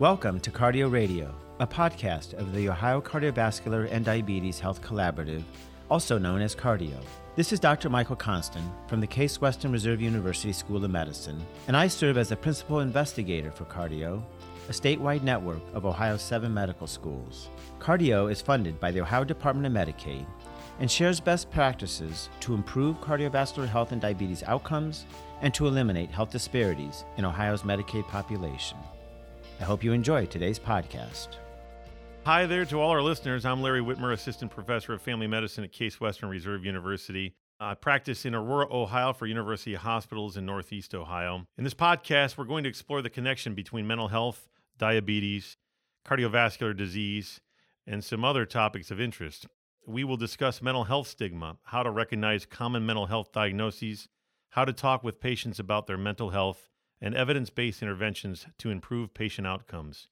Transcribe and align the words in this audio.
Welcome 0.00 0.38
to 0.40 0.52
Cardi-OH 0.52 0.90
Radio, 0.90 1.34
a 1.58 1.66
podcast 1.66 2.34
of 2.34 2.54
the 2.54 2.68
Ohio 2.68 3.00
Cardiovascular 3.00 3.88
and 3.90 4.04
Diabetes 4.04 4.60
Health 4.60 4.80
Collaborative, 4.80 5.42
also 5.90 6.18
known 6.18 6.40
as 6.40 6.54
Cardi-OH. 6.54 7.02
This 7.34 7.52
is 7.52 7.58
Dr. 7.58 7.90
Michael 7.90 8.14
Konstan 8.14 8.62
from 8.86 9.00
the 9.00 9.08
Case 9.08 9.40
Western 9.40 9.72
Reserve 9.72 10.00
University 10.00 10.52
School 10.52 10.84
of 10.84 10.90
Medicine, 10.92 11.44
and 11.66 11.76
I 11.76 11.88
serve 11.88 12.16
as 12.16 12.28
the 12.28 12.36
principal 12.36 12.78
investigator 12.78 13.50
for 13.50 13.64
Cardi-OH, 13.64 14.22
a 14.68 14.70
statewide 14.70 15.24
network 15.24 15.62
of 15.74 15.84
Ohio's 15.84 16.22
seven 16.22 16.54
medical 16.54 16.86
schools. 16.86 17.48
Cardi-OH 17.80 18.28
is 18.28 18.40
funded 18.40 18.78
by 18.78 18.92
the 18.92 19.00
Ohio 19.00 19.24
Department 19.24 19.66
of 19.66 19.72
Medicaid 19.72 20.24
and 20.78 20.88
shares 20.88 21.18
best 21.18 21.50
practices 21.50 22.28
to 22.38 22.54
improve 22.54 23.00
cardiovascular 23.00 23.66
health 23.66 23.90
and 23.90 24.00
diabetes 24.00 24.44
outcomes 24.44 25.06
and 25.42 25.52
to 25.54 25.66
eliminate 25.66 26.12
health 26.12 26.30
disparities 26.30 27.04
in 27.16 27.24
Ohio's 27.24 27.62
Medicaid 27.62 28.06
population. 28.06 28.78
I 29.60 29.64
hope 29.64 29.82
you 29.82 29.92
enjoy 29.92 30.26
today's 30.26 30.58
podcast. 30.58 31.28
Hi 32.24 32.46
there 32.46 32.64
to 32.66 32.80
all 32.80 32.90
our 32.90 33.02
listeners. 33.02 33.44
I'm 33.44 33.60
Larry 33.60 33.80
Whitmer, 33.80 34.12
Assistant 34.12 34.52
Professor 34.52 34.92
of 34.92 35.02
Family 35.02 35.26
Medicine 35.26 35.64
at 35.64 35.72
Case 35.72 36.00
Western 36.00 36.28
Reserve 36.28 36.64
University. 36.64 37.34
I 37.58 37.74
practice 37.74 38.24
in 38.24 38.36
Aurora, 38.36 38.68
Ohio 38.70 39.12
for 39.12 39.26
University 39.26 39.74
Hospitals 39.74 40.36
in 40.36 40.46
Northeast 40.46 40.94
Ohio. 40.94 41.44
In 41.56 41.64
this 41.64 41.74
podcast, 41.74 42.38
we're 42.38 42.44
going 42.44 42.62
to 42.62 42.68
explore 42.68 43.02
the 43.02 43.10
connection 43.10 43.54
between 43.54 43.84
mental 43.84 44.06
health, 44.06 44.48
diabetes, 44.78 45.56
cardiovascular 46.06 46.76
disease, 46.76 47.40
and 47.84 48.04
some 48.04 48.24
other 48.24 48.46
topics 48.46 48.92
of 48.92 49.00
interest. 49.00 49.48
We 49.84 50.04
will 50.04 50.16
discuss 50.16 50.62
mental 50.62 50.84
health 50.84 51.08
stigma, 51.08 51.56
how 51.64 51.82
to 51.82 51.90
recognize 51.90 52.46
common 52.46 52.86
mental 52.86 53.06
health 53.06 53.32
diagnoses, 53.32 54.08
how 54.50 54.64
to 54.64 54.72
talk 54.72 55.02
with 55.02 55.18
patients 55.20 55.58
about 55.58 55.88
their 55.88 55.98
mental 55.98 56.30
health, 56.30 56.68
and 57.00 57.14
evidence 57.14 57.50
based 57.50 57.82
interventions 57.82 58.46
to 58.58 58.70
improve 58.70 59.14
patient 59.14 59.46
outcomes. 59.46 60.08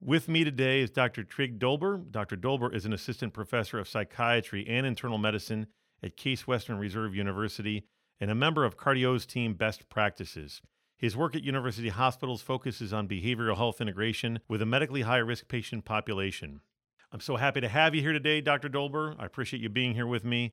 With 0.00 0.28
me 0.28 0.44
today 0.44 0.80
is 0.80 0.90
Dr. 0.90 1.24
Trig 1.24 1.58
Dolber. 1.58 2.10
Dr. 2.10 2.36
Dolber 2.36 2.74
is 2.74 2.84
an 2.84 2.92
assistant 2.92 3.32
professor 3.32 3.78
of 3.78 3.88
psychiatry 3.88 4.66
and 4.68 4.86
internal 4.86 5.18
medicine 5.18 5.68
at 6.02 6.16
Case 6.16 6.46
Western 6.46 6.78
Reserve 6.78 7.14
University 7.14 7.86
and 8.20 8.30
a 8.30 8.34
member 8.34 8.64
of 8.64 8.76
Cardi-OH's 8.76 9.26
team 9.26 9.54
Best 9.54 9.88
Practices. 9.88 10.60
His 10.98 11.16
work 11.16 11.36
at 11.36 11.44
university 11.44 11.90
hospitals 11.90 12.40
focuses 12.42 12.92
on 12.92 13.08
behavioral 13.08 13.56
health 13.56 13.80
integration 13.80 14.40
with 14.48 14.62
a 14.62 14.66
medically 14.66 15.02
high 15.02 15.18
risk 15.18 15.48
patient 15.48 15.84
population. 15.84 16.60
I'm 17.12 17.20
so 17.20 17.36
happy 17.36 17.60
to 17.60 17.68
have 17.68 17.94
you 17.94 18.02
here 18.02 18.12
today, 18.12 18.40
Dr. 18.40 18.68
Dolber. 18.68 19.14
I 19.18 19.26
appreciate 19.26 19.62
you 19.62 19.68
being 19.68 19.94
here 19.94 20.06
with 20.06 20.24
me. 20.24 20.52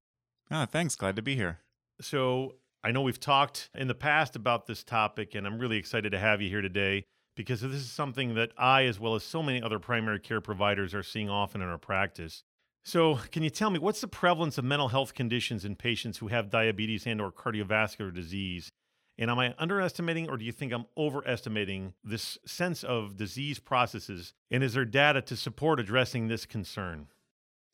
Ah, 0.52 0.66
thanks. 0.66 0.96
Glad 0.96 1.16
to 1.16 1.22
be 1.22 1.36
here. 1.36 1.60
So, 2.02 2.56
I 2.84 2.92
know 2.92 3.02
we've 3.02 3.20
talked 3.20 3.70
in 3.74 3.88
the 3.88 3.96
past 3.96 4.36
about 4.36 4.68
this 4.68 4.84
topic, 4.84 5.36
and 5.36 5.48
I'm 5.48 5.58
really 5.58 5.78
excited 5.78 6.12
to 6.12 6.20
have 6.20 6.42
you 6.42 6.50
here 6.50 6.62
today 6.62 7.06
because 7.36 7.62
this 7.62 7.72
is 7.72 7.90
something 7.90 8.36
that 8.36 8.52
I, 8.58 8.84
as 8.84 9.00
well 9.00 9.16
as 9.16 9.24
so 9.24 9.42
many 9.42 9.62
other 9.62 9.80
primary 9.80 10.20
care 10.20 10.42
providers, 10.42 10.94
are 10.94 11.02
seeing 11.02 11.30
often 11.30 11.62
in 11.62 11.70
our 11.70 11.78
practice. 11.78 12.44
So, 12.84 13.16
can 13.32 13.42
you 13.42 13.50
tell 13.50 13.70
me 13.70 13.80
what's 13.80 14.02
the 14.02 14.10
prevalence 14.10 14.58
of 14.58 14.66
mental 14.66 14.90
health 14.90 15.14
conditions 15.14 15.64
in 15.64 15.78
patients 15.78 16.18
who 16.18 16.28
have 16.28 16.50
diabetes 16.50 17.08
and 17.08 17.22
or 17.22 17.32
cardiovascular 17.32 18.14
disease? 18.14 18.70
And 19.18 19.32
am 19.32 19.40
I 19.40 19.56
underestimating 19.58 20.30
or 20.30 20.36
do 20.36 20.44
you 20.44 20.52
think 20.52 20.74
I'm 20.74 20.88
overestimating 20.98 21.94
this 22.04 22.38
sense 22.46 22.84
of 22.84 23.16
disease 23.16 23.60
processes? 23.60 24.34
And 24.52 24.62
is 24.62 24.74
there 24.74 24.84
data 24.84 25.22
to 25.22 25.38
support 25.38 25.80
addressing 25.80 26.28
this 26.28 26.46
concern? 26.46 27.08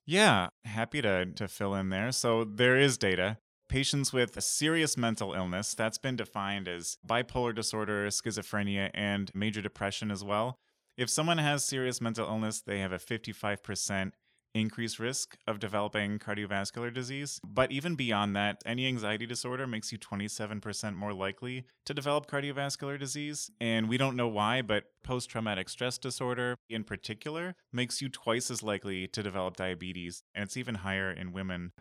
Yeah, 0.05 0.49
happy 0.65 1.01
to, 1.01 1.25
to 1.25 1.47
fill 1.47 1.73
in 1.73 1.89
there. 1.89 2.11
So, 2.11 2.43
there 2.43 2.77
is 2.77 2.99
data. 2.99 3.37
Patients 3.69 4.11
with 4.11 4.35
a 4.35 4.41
serious 4.41 4.97
mental 4.97 5.33
illness, 5.33 5.75
that's 5.75 5.99
been 5.99 6.15
defined 6.15 6.67
as 6.67 6.97
bipolar 7.07 7.53
disorder, 7.53 8.07
schizophrenia, 8.07 8.89
and 8.95 9.29
major 9.35 9.61
depression 9.61 10.09
as 10.09 10.23
well. 10.23 10.55
If 10.97 11.07
someone 11.07 11.37
has 11.37 11.63
serious 11.63 12.01
mental 12.01 12.27
illness, 12.27 12.61
they 12.61 12.79
have 12.79 12.91
a 12.91 12.97
55% 12.97 14.13
increased 14.55 14.97
risk 14.97 15.37
of 15.45 15.59
developing 15.59 16.17
cardiovascular 16.17 16.91
disease. 16.91 17.39
But 17.45 17.71
even 17.71 17.93
beyond 17.93 18.35
that, 18.35 18.61
any 18.65 18.87
anxiety 18.87 19.27
disorder 19.27 19.67
makes 19.67 19.91
you 19.91 19.99
27% 19.99 20.95
more 20.95 21.13
likely 21.13 21.65
to 21.85 21.93
develop 21.93 22.25
cardiovascular 22.25 22.99
disease. 22.99 23.51
And 23.61 23.87
we 23.87 23.97
don't 23.97 24.15
know 24.15 24.27
why, 24.27 24.63
but 24.63 24.85
post 25.03 25.29
traumatic 25.29 25.69
stress 25.69 25.99
disorder 25.99 26.55
in 26.69 26.83
particular 26.83 27.55
makes 27.71 28.01
you 28.01 28.09
twice 28.09 28.49
as 28.49 28.63
likely 28.63 29.07
to 29.09 29.21
develop 29.21 29.57
diabetes. 29.57 30.23
And 30.33 30.43
it's 30.43 30.57
even 30.57 30.75
higher 30.75 31.11
in 31.11 31.31
women. 31.31 31.71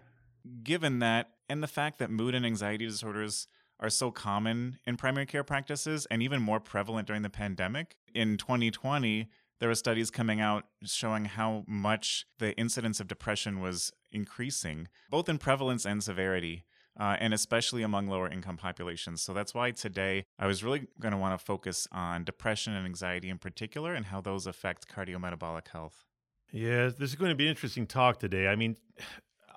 Given 0.63 0.99
that, 1.01 1.31
and 1.49 1.63
the 1.63 1.69
fact 1.69 1.99
that 1.99 2.11
mood 2.11 2.35
and 2.35 2.47
anxiety 2.47 2.87
disorders 2.87 3.49
are 3.81 3.91
so 3.91 4.11
common 4.11 4.79
in 4.87 4.97
primary 4.97 5.27
care 5.27 5.45
practices 5.45 6.07
and 6.11 6.23
even 6.23 6.43
more 6.43 6.61
prevalent 6.61 7.07
during 7.07 7.23
the 7.23 7.31
pandemic, 7.31 7.97
in 8.15 8.37
2020, 8.37 9.29
there 9.61 9.69
were 9.69 9.75
studies 9.75 10.11
coming 10.11 10.41
out 10.41 10.65
showing 10.85 11.25
how 11.27 11.65
much 11.67 12.27
the 12.39 12.57
incidence 12.57 13.01
of 13.01 13.09
depression 13.09 13.61
was 13.61 13.93
increasing, 14.13 14.89
both 15.11 15.29
in 15.29 15.39
prevalence 15.39 15.85
and 15.85 16.03
severity. 16.03 16.65
Uh, 17.01 17.17
and 17.21 17.33
especially 17.33 17.85
among 17.85 18.09
lower 18.09 18.29
income 18.29 18.57
populations. 18.57 19.23
So 19.23 19.33
that's 19.33 19.55
why 19.55 19.71
today 19.71 20.25
I 20.37 20.49
was 20.49 20.65
really 20.65 20.89
going 20.99 21.13
to 21.13 21.17
want 21.17 21.39
to 21.39 21.45
focus 21.45 21.87
on 21.93 22.25
depression 22.25 22.75
and 22.75 22.85
anxiety 22.85 23.29
in 23.29 23.39
particular 23.39 23.95
and 23.95 24.07
how 24.07 24.21
those 24.21 24.49
affect 24.49 24.93
cardiometabolic 24.93 25.69
health. 25.69 26.07
Yeah, 26.51 26.87
this 26.87 27.11
is 27.11 27.15
going 27.15 27.29
to 27.29 27.37
be 27.37 27.45
an 27.45 27.51
interesting 27.51 27.87
talk 27.87 28.19
today. 28.19 28.49
I 28.49 28.57
mean, 28.57 28.77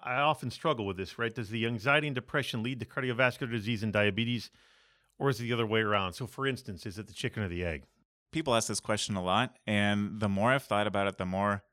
I 0.04 0.16
often 0.16 0.52
struggle 0.52 0.86
with 0.86 0.98
this, 0.98 1.18
right? 1.20 1.34
Does 1.34 1.50
the 1.50 1.66
anxiety 1.66 2.08
and 2.08 2.16
depression 2.16 2.64
lead 2.64 2.80
to 2.80 2.86
cardiovascular 2.86 3.52
disease 3.52 3.84
and 3.84 3.94
diabetes, 3.94 4.50
or 5.20 5.30
is 5.30 5.40
it 5.40 5.44
the 5.44 5.54
other 5.54 5.68
way 5.68 5.82
around? 5.82 6.14
So, 6.14 6.28
for 6.28 6.48
instance, 6.48 6.86
is 6.86 6.98
it 6.98 7.08
the 7.08 7.14
chicken 7.14 7.44
or 7.44 7.48
the 7.48 7.64
egg? 7.64 7.84
People 8.32 8.56
ask 8.56 8.68
this 8.68 8.80
question 8.80 9.16
a 9.16 9.24
lot, 9.24 9.58
and 9.68 10.20
the 10.20 10.30
more 10.30 10.52
I've 10.52 10.64
thought 10.64 10.88
about 10.88 11.08
it, 11.08 11.18
the 11.18 11.26
more 11.26 11.64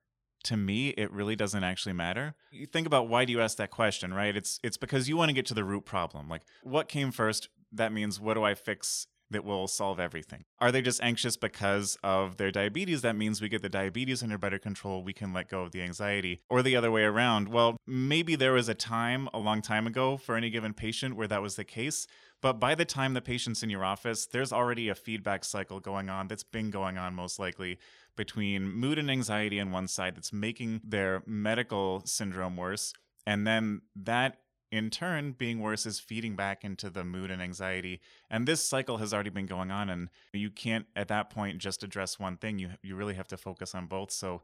to 0.45 0.57
me 0.57 0.91
it 0.91 1.11
really 1.13 1.37
doesn't 1.37 1.65
actually 1.65 1.93
matter. 1.93 2.35
You 2.51 2.67
think 2.67 2.87
about 2.87 3.09
why 3.09 3.25
do 3.25 3.33
you 3.33 3.41
ask 3.41 3.57
that 3.59 3.71
question, 3.71 4.15
right? 4.15 4.37
It's 4.37 4.61
it's 4.63 4.77
because 4.77 5.09
you 5.09 5.17
want 5.17 5.31
to 5.31 5.33
get 5.33 5.47
to 5.47 5.55
the 5.55 5.65
root 5.65 5.85
problem. 5.85 6.29
Like 6.29 6.43
what 6.63 6.89
came 6.89 7.11
first? 7.11 7.49
That 7.73 7.93
means 7.93 8.21
what 8.21 8.35
do 8.35 8.45
I 8.45 8.55
fix 8.55 9.07
that 9.31 9.45
will 9.45 9.69
solve 9.69 10.01
everything? 10.01 10.45
Are 10.59 10.73
they 10.73 10.83
just 10.83 11.03
anxious 11.03 11.37
because 11.37 11.97
of 12.03 12.37
their 12.37 12.51
diabetes? 12.51 13.03
That 13.03 13.17
means 13.17 13.41
we 13.41 13.49
get 13.49 13.63
the 13.63 13.69
diabetes 13.69 14.23
under 14.23 14.39
better 14.39 14.59
control, 14.59 15.03
we 15.03 15.13
can 15.13 15.33
let 15.33 15.49
go 15.49 15.63
of 15.63 15.73
the 15.73 15.83
anxiety. 15.83 16.41
Or 16.49 16.63
the 16.63 16.77
other 16.77 16.91
way 16.91 17.03
around. 17.03 17.49
Well, 17.49 17.77
maybe 17.87 18.37
there 18.37 18.53
was 18.53 18.69
a 18.69 18.75
time 18.75 19.29
a 19.33 19.39
long 19.39 19.63
time 19.63 19.87
ago 19.87 20.17
for 20.17 20.37
any 20.37 20.51
given 20.51 20.75
patient 20.75 21.17
where 21.17 21.29
that 21.29 21.43
was 21.43 21.57
the 21.57 21.65
case. 21.65 22.07
But 22.41 22.61
by 22.61 22.75
the 22.75 22.85
time 22.85 23.15
the 23.15 23.21
patient's 23.21 23.63
in 23.63 23.71
your 23.71 23.85
office, 23.85 24.27
there's 24.27 24.53
already 24.53 24.89
a 24.89 24.95
feedback 24.95 25.45
cycle 25.45 25.81
going 25.81 26.09
on 26.09 26.29
that's 26.29 26.45
been 26.45 26.71
going 26.71 26.97
on 26.97 27.15
most 27.15 27.39
likely 27.39 27.79
between 28.17 28.71
mood 28.71 28.99
and 28.99 29.11
anxiety 29.11 29.61
on 29.61 29.71
one 29.71 29.89
side 29.89 30.17
that's 30.17 30.33
making 30.33 30.81
their 30.85 31.23
medical 31.27 32.03
syndrome 32.05 32.57
worse. 32.57 32.93
And 33.27 33.47
then 33.47 33.83
that 33.97 34.39
in 34.71 34.91
turn, 34.91 35.33
being 35.33 35.61
worse 35.61 35.87
is 35.87 35.99
feeding 35.99 36.37
back 36.37 36.65
into 36.65 36.91
the 36.91 37.05
mood 37.05 37.31
and 37.31 37.41
anxiety. 37.41 38.01
And 38.31 38.47
this 38.47 38.63
cycle 38.63 38.99
has 38.99 39.15
already 39.15 39.31
been 39.31 39.47
going 39.47 39.71
on, 39.71 39.89
and 39.89 40.09
you 40.33 40.51
can't 40.51 40.87
at 40.95 41.09
that 41.09 41.31
point 41.31 41.59
just 41.59 41.83
address 41.83 42.19
one 42.19 42.37
thing. 42.37 42.59
You 42.59 42.71
you 42.83 42.97
really 42.97 43.15
have 43.15 43.29
to 43.29 43.37
focus 43.37 43.75
on 43.75 43.87
both. 43.87 44.11
So, 44.11 44.43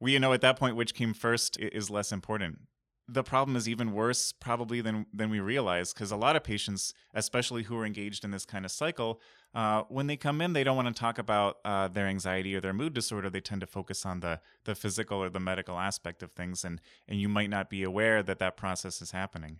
we 0.00 0.12
you 0.12 0.20
know 0.20 0.32
at 0.32 0.40
that 0.40 0.58
point 0.58 0.76
which 0.76 0.94
came 0.94 1.14
first 1.14 1.58
is 1.60 1.90
less 1.90 2.10
important 2.12 2.60
the 3.08 3.22
problem 3.22 3.56
is 3.56 3.68
even 3.68 3.92
worse 3.92 4.32
probably 4.32 4.80
than 4.80 5.06
than 5.12 5.30
we 5.30 5.40
realize 5.40 5.92
because 5.92 6.10
a 6.10 6.16
lot 6.16 6.36
of 6.36 6.44
patients 6.44 6.94
especially 7.14 7.64
who 7.64 7.76
are 7.76 7.84
engaged 7.84 8.24
in 8.24 8.30
this 8.30 8.44
kind 8.44 8.64
of 8.64 8.70
cycle 8.70 9.20
uh, 9.54 9.82
when 9.88 10.06
they 10.06 10.16
come 10.16 10.40
in 10.40 10.52
they 10.52 10.64
don't 10.64 10.76
want 10.76 10.88
to 10.88 10.98
talk 10.98 11.18
about 11.18 11.58
uh, 11.64 11.88
their 11.88 12.06
anxiety 12.06 12.54
or 12.54 12.60
their 12.60 12.72
mood 12.72 12.94
disorder 12.94 13.28
they 13.28 13.40
tend 13.40 13.60
to 13.60 13.66
focus 13.66 14.06
on 14.06 14.20
the 14.20 14.40
the 14.64 14.74
physical 14.74 15.22
or 15.22 15.28
the 15.28 15.40
medical 15.40 15.78
aspect 15.78 16.22
of 16.22 16.32
things 16.32 16.64
and 16.64 16.80
and 17.08 17.20
you 17.20 17.28
might 17.28 17.50
not 17.50 17.68
be 17.68 17.82
aware 17.82 18.22
that 18.22 18.38
that 18.38 18.56
process 18.56 19.02
is 19.02 19.10
happening 19.10 19.58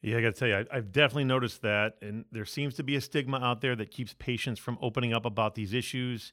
yeah, 0.00 0.18
I 0.18 0.20
got 0.20 0.34
to 0.34 0.38
tell 0.38 0.48
you, 0.48 0.64
I, 0.70 0.76
have 0.76 0.92
definitely 0.92 1.24
noticed 1.24 1.62
that. 1.62 1.94
And 2.00 2.24
there 2.30 2.44
seems 2.44 2.74
to 2.74 2.84
be 2.84 2.94
a 2.94 3.00
stigma 3.00 3.38
out 3.38 3.62
there 3.62 3.74
that 3.74 3.90
keeps 3.90 4.14
patients 4.16 4.60
from 4.60 4.78
opening 4.80 5.12
up 5.12 5.24
about 5.24 5.56
these 5.56 5.72
issues 5.72 6.32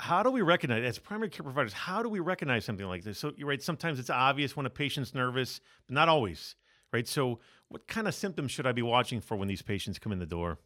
how 0.00 0.22
do 0.22 0.30
we 0.30 0.40
recognize 0.40 0.82
as 0.84 0.98
primary 0.98 1.28
care 1.28 1.44
providers 1.44 1.72
how 1.72 2.02
do 2.02 2.08
we 2.08 2.20
recognize 2.20 2.64
something 2.64 2.86
like 2.86 3.04
this? 3.04 3.18
So 3.18 3.32
you're 3.36 3.48
right 3.48 3.62
sometimes 3.62 3.98
it's 3.98 4.10
obvious 4.10 4.56
when 4.56 4.66
a 4.66 4.70
patient's 4.70 5.14
nervous 5.14 5.60
but 5.86 5.94
not 5.94 6.08
always 6.08 6.56
right? 6.92 7.06
So 7.06 7.38
what 7.68 7.86
kind 7.86 8.08
of 8.08 8.14
symptoms 8.14 8.50
should 8.50 8.66
i 8.66 8.72
be 8.72 8.82
watching 8.82 9.20
for 9.20 9.36
when 9.36 9.48
these 9.48 9.62
patients 9.62 9.98
come 9.98 10.12
in 10.12 10.18
the 10.18 10.26
door? 10.26 10.58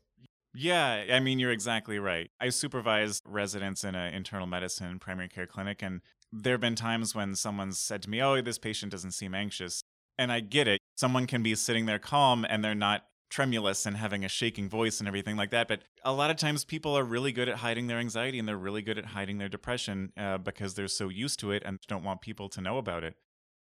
Yeah 0.54 1.04
i 1.12 1.20
mean 1.20 1.38
you're 1.38 1.52
exactly 1.52 1.98
right. 1.98 2.31
I 2.40 2.50
supervise 2.50 3.20
residents 3.26 3.84
in 3.84 3.94
an 3.94 4.14
internal 4.14 4.46
medicine 4.46 4.98
primary 4.98 5.28
care 5.28 5.46
clinic 5.46 5.82
and 5.82 6.00
there 6.32 6.54
have 6.54 6.60
been 6.60 6.76
times 6.76 7.14
when 7.14 7.34
someone's 7.34 7.78
said 7.78 8.02
to 8.02 8.10
me 8.10 8.22
oh 8.22 8.40
this 8.40 8.58
patient 8.58 8.92
doesn't 8.92 9.12
seem 9.12 9.34
anxious 9.34 9.82
and 10.16 10.30
i 10.30 10.40
get 10.40 10.69
it. 10.69 10.80
Someone 10.96 11.26
can 11.26 11.42
be 11.42 11.54
sitting 11.56 11.87
there 11.87 11.98
calm 11.98 12.46
and 12.48 12.64
they're 12.64 12.75
not 12.75 13.04
tremulous 13.34 13.84
and 13.84 13.96
having 13.96 14.25
a 14.25 14.28
shaking 14.28 14.69
voice 14.69 15.00
and 15.00 15.08
everything 15.08 15.36
like 15.36 15.50
that. 15.50 15.66
But 15.66 15.82
a 16.04 16.12
lot 16.12 16.31
of 16.31 16.36
times 16.36 16.64
people 16.64 16.96
are 16.96 17.02
really 17.02 17.32
good 17.32 17.48
at 17.48 17.56
hiding 17.56 17.88
their 17.88 17.98
anxiety 17.98 18.38
and 18.38 18.46
they're 18.46 18.56
really 18.56 18.81
good 18.81 18.96
at 18.96 19.06
hiding 19.06 19.38
their 19.38 19.48
depression 19.48 20.12
uh, 20.16 20.38
because 20.38 20.75
they're 20.75 20.86
so 20.86 21.08
used 21.08 21.40
to 21.40 21.50
it 21.50 21.64
and 21.66 21.81
don't 21.88 22.04
want 22.04 22.20
people 22.20 22.48
to 22.50 22.60
know 22.60 22.78
about 22.78 23.02
it. 23.02 23.16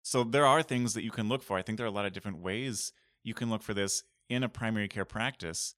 So 0.01 0.23
there 0.23 0.47
are 0.47 0.63
things 0.63 0.95
that 0.95 1.03
you 1.03 1.11
can 1.11 1.29
look 1.29 1.43
for. 1.43 1.55
I 1.55 1.61
think 1.61 1.77
there 1.77 1.85
are 1.85 1.89
a 1.95 1.99
lot 1.99 2.07
of 2.07 2.13
different 2.13 2.41
ways 2.41 2.93
you 3.23 3.35
can 3.35 3.51
look 3.51 3.61
for 3.61 3.75
this 3.75 4.01
in 4.27 4.41
a 4.41 4.49
primary 4.49 4.87
care 4.87 5.05
practice. 5.05 5.75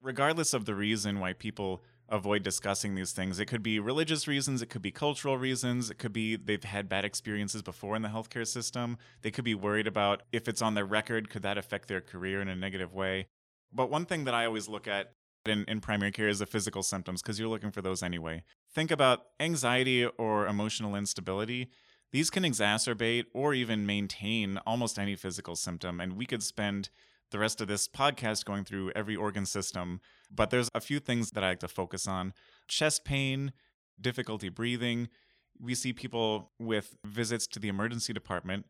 Regardless 0.00 0.54
of 0.54 0.64
the 0.64 0.74
reason 0.74 1.20
why 1.20 1.34
people 1.34 1.84
avoid 2.08 2.42
discussing 2.42 2.94
these 2.94 3.12
things. 3.12 3.40
It 3.40 3.46
could 3.46 3.62
be 3.62 3.78
religious 3.80 4.28
reasons, 4.28 4.62
it 4.62 4.70
could 4.70 4.82
be 4.82 4.90
cultural 4.90 5.38
reasons, 5.38 5.90
it 5.90 5.98
could 5.98 6.12
be 6.12 6.36
they've 6.36 6.62
had 6.62 6.88
bad 6.88 7.04
experiences 7.04 7.62
before 7.62 7.96
in 7.96 8.02
the 8.02 8.08
healthcare 8.08 8.46
system. 8.46 8.98
They 9.22 9.30
could 9.30 9.44
be 9.44 9.54
worried 9.54 9.86
about 9.86 10.22
if 10.32 10.48
it's 10.48 10.62
on 10.62 10.74
their 10.74 10.84
record, 10.84 11.30
could 11.30 11.42
that 11.42 11.58
affect 11.58 11.88
their 11.88 12.00
career 12.00 12.40
in 12.40 12.48
a 12.48 12.56
negative 12.56 12.94
way? 12.94 13.26
But 13.72 13.90
one 13.90 14.06
thing 14.06 14.24
that 14.24 14.34
I 14.34 14.46
always 14.46 14.68
look 14.68 14.86
at 14.86 15.12
in, 15.44 15.64
in 15.68 15.80
primary 15.80 16.12
care 16.12 16.28
is 16.28 16.38
the 16.38 16.46
physical 16.46 16.82
symptoms 16.82 17.22
because 17.22 17.38
you're 17.38 17.48
looking 17.48 17.70
for 17.70 17.82
those 17.82 18.02
anyway. 18.02 18.42
Think 18.72 18.90
about 18.90 19.26
anxiety 19.40 20.04
or 20.04 20.46
emotional 20.46 20.96
instability. 20.96 21.70
These 22.12 22.30
can 22.30 22.44
exacerbate 22.44 23.24
or 23.34 23.52
even 23.52 23.86
maintain 23.86 24.58
almost 24.66 24.98
any 24.98 25.16
physical 25.16 25.56
symptom, 25.56 26.00
and 26.00 26.16
we 26.16 26.26
could 26.26 26.42
spend 26.42 26.88
the 27.30 27.38
rest 27.38 27.60
of 27.60 27.68
this 27.68 27.88
podcast 27.88 28.44
going 28.44 28.64
through 28.64 28.92
every 28.94 29.16
organ 29.16 29.46
system, 29.46 30.00
but 30.30 30.50
there's 30.50 30.70
a 30.74 30.80
few 30.80 30.98
things 30.98 31.30
that 31.32 31.44
I 31.44 31.50
like 31.50 31.60
to 31.60 31.68
focus 31.68 32.06
on 32.06 32.32
chest 32.68 33.04
pain, 33.04 33.52
difficulty 34.00 34.48
breathing. 34.48 35.08
We 35.58 35.74
see 35.74 35.92
people 35.92 36.52
with 36.58 36.96
visits 37.04 37.46
to 37.48 37.58
the 37.58 37.68
emergency 37.68 38.12
department. 38.12 38.66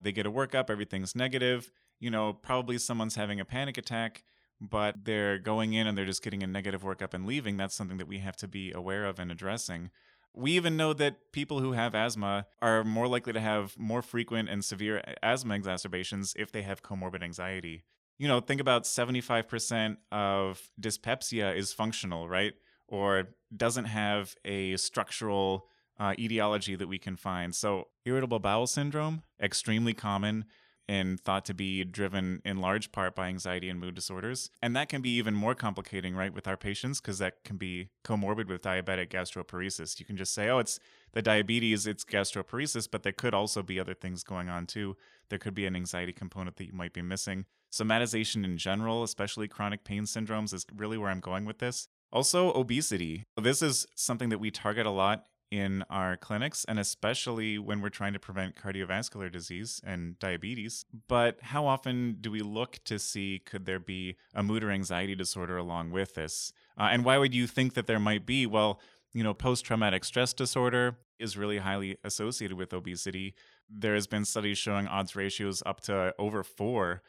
They 0.00 0.12
get 0.12 0.26
a 0.26 0.30
workup, 0.30 0.70
everything's 0.70 1.14
negative. 1.14 1.70
You 1.98 2.10
know, 2.10 2.32
probably 2.32 2.78
someone's 2.78 3.16
having 3.16 3.40
a 3.40 3.44
panic 3.44 3.76
attack, 3.76 4.24
but 4.60 5.04
they're 5.04 5.38
going 5.38 5.74
in 5.74 5.86
and 5.86 5.98
they're 5.98 6.06
just 6.06 6.22
getting 6.22 6.42
a 6.42 6.46
negative 6.46 6.82
workup 6.82 7.12
and 7.12 7.26
leaving. 7.26 7.56
That's 7.56 7.74
something 7.74 7.98
that 7.98 8.08
we 8.08 8.18
have 8.18 8.36
to 8.36 8.48
be 8.48 8.72
aware 8.72 9.04
of 9.04 9.18
and 9.18 9.30
addressing. 9.30 9.90
We 10.32 10.52
even 10.52 10.76
know 10.76 10.92
that 10.94 11.32
people 11.32 11.58
who 11.58 11.72
have 11.72 11.94
asthma 11.94 12.46
are 12.62 12.84
more 12.84 13.08
likely 13.08 13.32
to 13.32 13.40
have 13.40 13.76
more 13.76 14.00
frequent 14.00 14.48
and 14.48 14.64
severe 14.64 15.02
asthma 15.22 15.54
exacerbations 15.54 16.34
if 16.38 16.52
they 16.52 16.62
have 16.62 16.82
comorbid 16.82 17.22
anxiety 17.22 17.82
you 18.20 18.28
know, 18.28 18.38
think 18.38 18.60
about 18.60 18.84
75% 18.84 19.96
of 20.12 20.60
dyspepsia 20.78 21.54
is 21.54 21.72
functional, 21.72 22.28
right? 22.28 22.52
Or 22.86 23.28
doesn't 23.56 23.86
have 23.86 24.36
a 24.44 24.76
structural 24.76 25.66
uh, 25.98 26.12
etiology 26.18 26.76
that 26.76 26.86
we 26.86 26.98
can 26.98 27.16
find. 27.16 27.54
So, 27.54 27.88
irritable 28.04 28.38
bowel 28.38 28.66
syndrome, 28.66 29.22
extremely 29.42 29.94
common 29.94 30.44
and 30.90 31.20
thought 31.20 31.44
to 31.44 31.54
be 31.54 31.84
driven 31.84 32.42
in 32.44 32.60
large 32.60 32.90
part 32.90 33.14
by 33.14 33.28
anxiety 33.28 33.68
and 33.68 33.78
mood 33.78 33.94
disorders. 33.94 34.50
And 34.60 34.74
that 34.74 34.88
can 34.88 35.00
be 35.00 35.10
even 35.10 35.34
more 35.34 35.54
complicating, 35.54 36.16
right, 36.16 36.34
with 36.34 36.48
our 36.48 36.56
patients, 36.56 37.00
because 37.00 37.18
that 37.18 37.44
can 37.44 37.56
be 37.56 37.90
comorbid 38.04 38.48
with 38.48 38.62
diabetic 38.62 39.10
gastroparesis. 39.10 40.00
You 40.00 40.04
can 40.04 40.16
just 40.16 40.34
say, 40.34 40.48
oh, 40.48 40.58
it's 40.58 40.80
the 41.12 41.22
diabetes, 41.22 41.86
it's 41.86 42.04
gastroparesis, 42.04 42.88
but 42.90 43.04
there 43.04 43.12
could 43.12 43.34
also 43.34 43.62
be 43.62 43.78
other 43.78 43.94
things 43.94 44.24
going 44.24 44.48
on 44.48 44.66
too. 44.66 44.96
There 45.28 45.38
could 45.38 45.54
be 45.54 45.64
an 45.64 45.76
anxiety 45.76 46.12
component 46.12 46.56
that 46.56 46.66
you 46.66 46.72
might 46.72 46.92
be 46.92 47.02
missing. 47.02 47.44
Somatization 47.70 48.44
in 48.44 48.58
general, 48.58 49.04
especially 49.04 49.46
chronic 49.46 49.84
pain 49.84 50.02
syndromes, 50.02 50.52
is 50.52 50.66
really 50.74 50.98
where 50.98 51.10
I'm 51.10 51.20
going 51.20 51.44
with 51.44 51.58
this. 51.58 51.86
Also, 52.12 52.52
obesity. 52.54 53.26
This 53.40 53.62
is 53.62 53.86
something 53.94 54.30
that 54.30 54.40
we 54.40 54.50
target 54.50 54.86
a 54.86 54.90
lot 54.90 55.26
in 55.50 55.84
our 55.90 56.16
clinics, 56.16 56.64
and 56.66 56.78
especially 56.78 57.58
when 57.58 57.80
we're 57.80 57.88
trying 57.88 58.12
to 58.12 58.18
prevent 58.18 58.54
cardiovascular 58.54 59.30
disease 59.30 59.80
and 59.84 60.18
diabetes. 60.18 60.84
But 61.08 61.38
how 61.42 61.66
often 61.66 62.18
do 62.20 62.30
we 62.30 62.40
look 62.40 62.78
to 62.84 62.98
see 62.98 63.40
could 63.44 63.66
there 63.66 63.80
be 63.80 64.16
a 64.32 64.42
mood 64.42 64.62
or 64.62 64.70
anxiety 64.70 65.14
disorder 65.14 65.56
along 65.56 65.90
with 65.90 66.14
this? 66.14 66.52
Uh, 66.78 66.88
and 66.92 67.04
why 67.04 67.18
would 67.18 67.34
you 67.34 67.46
think 67.46 67.74
that 67.74 67.86
there 67.86 67.98
might 67.98 68.26
be? 68.26 68.46
Well, 68.46 68.80
you 69.12 69.24
know, 69.24 69.34
post 69.34 69.64
traumatic 69.64 70.04
stress 70.04 70.32
disorder 70.32 70.98
is 71.18 71.36
really 71.36 71.58
highly 71.58 71.98
associated 72.04 72.56
with 72.56 72.72
obesity. 72.72 73.34
There 73.68 73.94
has 73.94 74.06
been 74.06 74.24
studies 74.24 74.58
showing 74.58 74.86
odds 74.86 75.16
ratios 75.16 75.62
up 75.66 75.80
to 75.82 76.14
over 76.18 76.44
four 76.44 77.02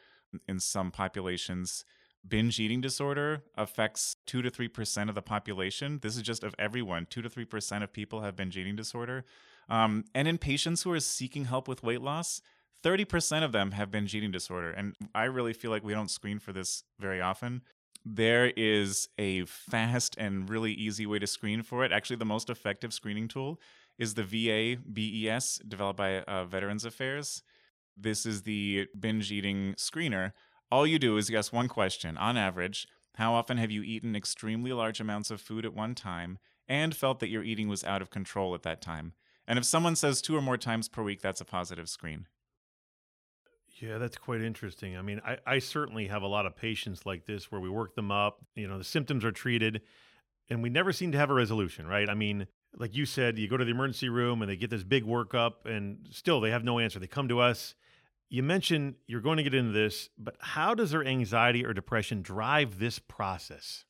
in 0.48 0.60
some 0.60 0.90
populations. 0.90 1.84
Binge 2.26 2.60
eating 2.60 2.80
disorder 2.80 3.42
affects 3.56 4.16
2 4.26 4.42
to 4.42 4.50
3% 4.50 5.08
of 5.08 5.14
the 5.14 5.22
population. 5.22 5.98
This 6.02 6.16
is 6.16 6.22
just 6.22 6.44
of 6.44 6.54
everyone. 6.58 7.06
2 7.10 7.22
to 7.22 7.28
3% 7.28 7.82
of 7.82 7.92
people 7.92 8.20
have 8.20 8.36
binge 8.36 8.56
eating 8.56 8.76
disorder. 8.76 9.24
Um, 9.68 10.04
and 10.14 10.28
in 10.28 10.38
patients 10.38 10.82
who 10.82 10.92
are 10.92 11.00
seeking 11.00 11.46
help 11.46 11.66
with 11.66 11.82
weight 11.82 12.00
loss, 12.00 12.40
30% 12.84 13.42
of 13.42 13.52
them 13.52 13.72
have 13.72 13.90
binge 13.90 14.14
eating 14.14 14.30
disorder. 14.30 14.70
And 14.70 14.94
I 15.14 15.24
really 15.24 15.52
feel 15.52 15.70
like 15.70 15.84
we 15.84 15.94
don't 15.94 16.10
screen 16.10 16.38
for 16.38 16.52
this 16.52 16.84
very 16.98 17.20
often. 17.20 17.62
There 18.04 18.52
is 18.56 19.08
a 19.18 19.44
fast 19.44 20.16
and 20.18 20.48
really 20.48 20.72
easy 20.72 21.06
way 21.06 21.18
to 21.20 21.26
screen 21.26 21.62
for 21.62 21.84
it. 21.84 21.92
Actually, 21.92 22.16
the 22.16 22.24
most 22.24 22.50
effective 22.50 22.92
screening 22.92 23.28
tool 23.28 23.60
is 23.98 24.14
the 24.14 24.24
VA 24.24 24.80
BES 24.80 25.60
developed 25.66 25.98
by 25.98 26.20
uh, 26.22 26.44
Veterans 26.44 26.84
Affairs. 26.84 27.42
This 27.96 28.26
is 28.26 28.42
the 28.42 28.88
binge 28.98 29.30
eating 29.30 29.74
screener. 29.74 30.32
All 30.72 30.86
you 30.86 30.98
do 30.98 31.18
is 31.18 31.28
guess 31.28 31.52
one 31.52 31.68
question. 31.68 32.16
On 32.16 32.38
average, 32.38 32.88
how 33.16 33.34
often 33.34 33.58
have 33.58 33.70
you 33.70 33.82
eaten 33.82 34.16
extremely 34.16 34.72
large 34.72 35.00
amounts 35.00 35.30
of 35.30 35.38
food 35.38 35.66
at 35.66 35.74
one 35.74 35.94
time 35.94 36.38
and 36.66 36.96
felt 36.96 37.20
that 37.20 37.28
your 37.28 37.42
eating 37.42 37.68
was 37.68 37.84
out 37.84 38.00
of 38.00 38.08
control 38.08 38.54
at 38.54 38.62
that 38.62 38.80
time? 38.80 39.12
And 39.46 39.58
if 39.58 39.66
someone 39.66 39.96
says 39.96 40.22
two 40.22 40.34
or 40.34 40.40
more 40.40 40.56
times 40.56 40.88
per 40.88 41.02
week, 41.02 41.20
that's 41.20 41.42
a 41.42 41.44
positive 41.44 41.90
screen. 41.90 42.26
Yeah, 43.82 43.98
that's 43.98 44.16
quite 44.16 44.40
interesting. 44.40 44.96
I 44.96 45.02
mean, 45.02 45.20
I, 45.26 45.36
I 45.46 45.58
certainly 45.58 46.06
have 46.06 46.22
a 46.22 46.26
lot 46.26 46.46
of 46.46 46.56
patients 46.56 47.04
like 47.04 47.26
this 47.26 47.52
where 47.52 47.60
we 47.60 47.68
work 47.68 47.94
them 47.94 48.10
up, 48.10 48.38
you 48.54 48.66
know, 48.66 48.78
the 48.78 48.84
symptoms 48.84 49.26
are 49.26 49.30
treated, 49.30 49.82
and 50.48 50.62
we 50.62 50.70
never 50.70 50.90
seem 50.90 51.12
to 51.12 51.18
have 51.18 51.28
a 51.28 51.34
resolution, 51.34 51.86
right? 51.86 52.08
I 52.08 52.14
mean, 52.14 52.46
like 52.78 52.96
you 52.96 53.04
said, 53.04 53.38
you 53.38 53.46
go 53.46 53.58
to 53.58 53.64
the 53.66 53.72
emergency 53.72 54.08
room 54.08 54.40
and 54.40 54.50
they 54.50 54.56
get 54.56 54.70
this 54.70 54.84
big 54.84 55.04
workup, 55.04 55.66
and 55.66 56.08
still 56.10 56.40
they 56.40 56.50
have 56.50 56.64
no 56.64 56.78
answer. 56.78 56.98
They 56.98 57.06
come 57.06 57.28
to 57.28 57.40
us 57.40 57.74
you 58.32 58.42
mentioned 58.42 58.94
you're 59.06 59.20
going 59.20 59.36
to 59.36 59.42
get 59.42 59.52
into 59.52 59.72
this, 59.72 60.08
but 60.16 60.36
how 60.40 60.74
does 60.74 60.90
their 60.90 61.04
anxiety 61.04 61.66
or 61.66 61.74
depression 61.74 62.22
drive 62.22 62.78
this 62.78 62.98
process? 62.98 63.84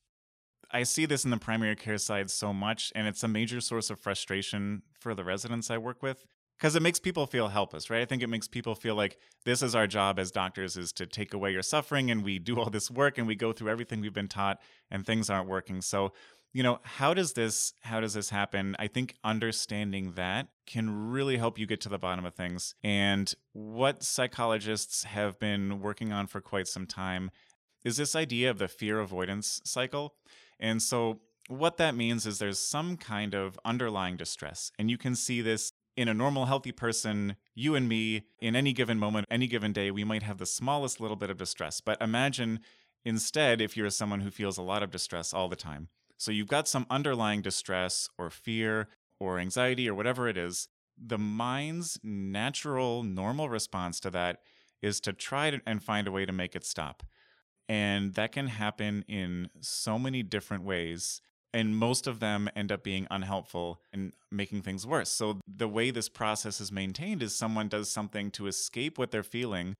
I 0.69 0.83
see 0.83 1.07
this 1.07 1.25
in 1.25 1.31
the 1.31 1.37
primary 1.37 1.77
care 1.77 1.97
side 1.97 2.29
so 2.29 2.53
much, 2.53 2.93
and 2.97 3.07
it's 3.07 3.23
a 3.23 3.29
major 3.29 3.61
source 3.61 3.89
of 3.89 4.01
frustration 4.01 4.83
for 4.99 5.15
the 5.15 5.23
residents 5.23 5.71
I 5.71 5.79
work 5.79 6.03
with 6.03 6.27
because 6.59 6.75
it 6.75 6.83
makes 6.83 6.99
people 6.99 7.25
feel 7.25 7.49
helpless, 7.49 7.89
right? 7.89 8.03
I 8.03 8.05
think 8.05 8.21
it 8.21 8.29
makes 8.29 8.49
people 8.49 8.75
feel 8.75 8.97
like 8.97 9.17
this 9.45 9.63
is 9.63 9.77
our 9.77 9.87
job 9.87 10.19
as 10.19 10.33
doctors 10.33 10.77
is 10.77 10.93
to 10.95 11.07
take 11.07 11.33
away 11.33 11.53
your 11.53 11.63
suffering, 11.63 12.11
and 12.11 12.25
we 12.25 12.41
do 12.41 12.59
all 12.59 12.69
this 12.69 12.91
work 12.91 13.19
and 13.19 13.29
we 13.29 13.37
go 13.37 13.53
through 13.53 13.71
everything 13.71 14.01
we've 14.01 14.13
been 14.13 14.27
taught, 14.27 14.61
and 14.91 15.07
things 15.07 15.31
aren't 15.31 15.49
working. 15.49 15.81
So 15.81 16.15
you 16.53 16.63
know 16.63 16.81
how 16.83 17.15
does 17.15 17.33
this 17.33 17.73
how 17.81 18.01
does 18.01 18.15
this 18.15 18.31
happen? 18.31 18.77
I 18.79 18.87
think 18.87 19.15
understanding 19.25 20.13
that 20.13 20.49
can 20.67 21.11
really 21.11 21.39
help 21.39 21.59
you 21.59 21.67
get 21.67 21.81
to 21.83 21.89
the 21.89 21.99
bottom 21.99 22.25
of 22.25 22.35
things. 22.35 22.75
And 22.85 23.33
what 23.53 24.03
psychologists 24.03 25.05
have 25.05 25.39
been 25.39 25.81
working 25.81 26.13
on 26.13 26.27
for 26.27 26.41
quite 26.41 26.69
some 26.69 26.87
time 26.87 27.31
is 27.85 27.97
this 27.97 28.15
idea 28.15 28.51
of 28.51 28.59
the 28.59 28.69
fear 28.69 29.01
avoidance 29.01 29.61
cycle. 29.65 30.15
And 30.61 30.83
so 30.83 31.21
what 31.49 31.79
that 31.79 31.97
means 31.97 32.27
is 32.27 32.39
there's 32.39 32.59
some 32.59 32.97
kind 32.97 33.35
of 33.35 33.59
underlying 33.65 34.17
distress 34.17 34.71
and 34.79 34.91
you 34.91 34.99
can 34.99 35.17
see 35.17 35.41
this 35.41 35.73
in 35.97 36.09
a 36.09 36.15
normal 36.15 36.47
healthy 36.47 36.73
person 36.73 37.37
you 37.55 37.75
and 37.75 37.89
me 37.89 38.23
in 38.41 38.57
any 38.57 38.73
given 38.73 38.99
moment 38.99 39.27
any 39.31 39.47
given 39.47 39.73
day 39.73 39.91
we 39.91 40.05
might 40.05 40.23
have 40.23 40.39
the 40.39 40.47
smallest 40.47 41.01
little 41.01 41.17
bit 41.17 41.31
of 41.31 41.39
distress. 41.39 41.81
But 41.81 42.01
imagine 42.03 42.61
instead 43.07 43.63
if 43.63 43.75
you're 43.75 43.91
someone 43.91 44.21
who 44.21 44.31
feels 44.31 44.59
a 44.59 44.63
lot 44.63 44.83
of 44.83 44.91
distress 44.91 45.33
all 45.33 45.49
the 45.49 45.57
time 45.57 45.89
so 46.23 46.31
you've 46.31 46.47
got 46.47 46.69
some 46.69 46.87
underlying 46.89 47.43
distress 47.43 48.09
or 48.17 48.31
fear 48.31 48.87
or 49.19 49.41
anxiety 49.41 49.89
or 49.89 49.95
whatever 49.97 50.29
it 50.29 50.37
is. 50.37 50.69
The 50.97 51.19
mind's 51.19 51.99
natural, 52.05 53.03
normal 53.03 53.49
response 53.49 53.99
to 53.99 54.11
that 54.11 54.39
is 54.81 55.01
to 55.01 55.13
try 55.13 55.51
to, 55.51 55.61
and 55.67 55.83
find 55.83 56.07
a 56.07 56.13
way 56.13 56.25
to 56.25 56.33
make 56.33 56.55
it 56.55 56.65
stop. 56.65 57.03
And 57.69 58.15
that 58.15 58.31
can 58.31 58.47
happen 58.47 59.05
in 59.09 59.51
so 59.63 59.99
many 59.99 60.23
different 60.23 60.63
ways. 60.63 61.23
And 61.53 61.77
most 61.77 62.07
of 62.07 62.21
them 62.21 62.49
end 62.55 62.71
up 62.71 62.85
being 62.85 63.09
unhelpful 63.11 63.81
and 63.93 64.13
making 64.31 64.63
things 64.63 64.87
worse. 64.87 65.11
So, 65.11 65.41
the 65.49 65.67
way 65.67 65.91
this 65.91 66.09
process 66.09 66.61
is 66.61 66.71
maintained 66.71 67.21
is 67.21 67.35
someone 67.35 67.67
does 67.67 67.91
something 67.91 68.31
to 68.33 68.47
escape 68.47 68.97
what 68.97 69.11
they're 69.11 69.25
feeling, 69.25 69.75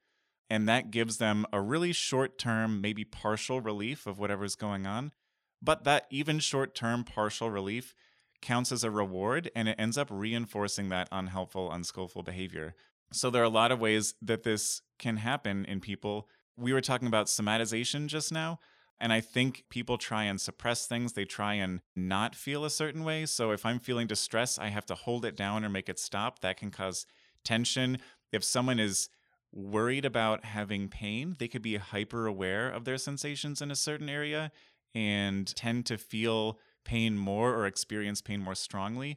and 0.51 0.69
that 0.69 0.91
gives 0.91 1.19
them 1.19 1.47
a 1.53 1.61
really 1.61 1.93
short 1.93 2.37
term, 2.37 2.81
maybe 2.81 3.05
partial 3.05 3.61
relief 3.61 4.09
of 4.09 4.19
whatever's 4.19 4.57
going 4.57 4.87
on. 4.89 5.13
But 5.63 5.85
that 5.85 6.07
even 6.11 6.41
short 6.41 6.75
term 6.75 7.05
partial 7.05 7.51
relief 7.51 7.95
counts 8.41 8.73
as 8.73 8.83
a 8.83 8.91
reward 8.91 9.51
and 9.55 9.69
it 9.69 9.77
ends 9.79 9.97
up 9.97 10.09
reinforcing 10.11 10.89
that 10.89 11.09
unhelpful, 11.13 11.71
unskillful 11.71 12.25
behavior. 12.25 12.75
So 13.13 13.31
there 13.31 13.43
are 13.43 13.47
a 13.47 13.49
lot 13.49 13.71
of 13.73 13.79
ways 13.79 14.15
that 14.21 14.43
this 14.43 14.83
can 14.99 15.19
happen 15.19 15.65
in 15.65 15.81
people. 15.81 16.29
We 16.57 16.73
were 16.73 16.81
talking 16.81 17.09
about 17.09 17.27
somatization 17.27 18.09
just 18.09 18.33
now. 18.33 18.59
And 18.99 19.13
I 19.13 19.21
think 19.21 19.65
people 19.69 19.99
try 19.99 20.25
and 20.25 20.41
suppress 20.41 20.87
things. 20.87 21.13
They 21.13 21.25
try 21.25 21.55
and 21.55 21.81
not 21.97 22.37
feel 22.37 22.65
a 22.65 22.71
certain 22.71 23.03
way. 23.03 23.27
So 23.27 23.51
if 23.51 23.67
I'm 23.67 23.81
feeling 23.81 24.07
distress, 24.07 24.59
I 24.59 24.69
have 24.69 24.87
to 24.87 24.95
hold 24.95 25.25
it 25.25 25.37
down 25.37 25.65
or 25.65 25.69
make 25.69 25.89
it 25.89 25.99
stop. 25.99 26.41
That 26.41 26.57
can 26.57 26.71
cause 26.71 27.07
tension. 27.45 27.99
If 28.31 28.45
someone 28.45 28.79
is 28.79 29.09
worried 29.53 30.05
about 30.05 30.45
having 30.45 30.89
pain, 30.89 31.37
they 31.39 31.49
could 31.49 31.63
be 31.63 31.77
hyper 31.77 32.27
aware 32.27 32.69
of 32.71 32.85
their 32.85 32.97
sensations 32.97 33.61
in 33.61 33.71
a 33.71 33.77
certain 33.77 34.09
area 34.09 34.53
and 34.95 35.55
tend 35.57 35.87
to 35.87 35.99
feel 35.99 36.59
pain 36.85 37.17
more 37.17 37.55
or 37.55 37.67
experience 37.67 38.21
pain 38.21 38.41
more 38.41 38.55
strongly. 38.55 39.17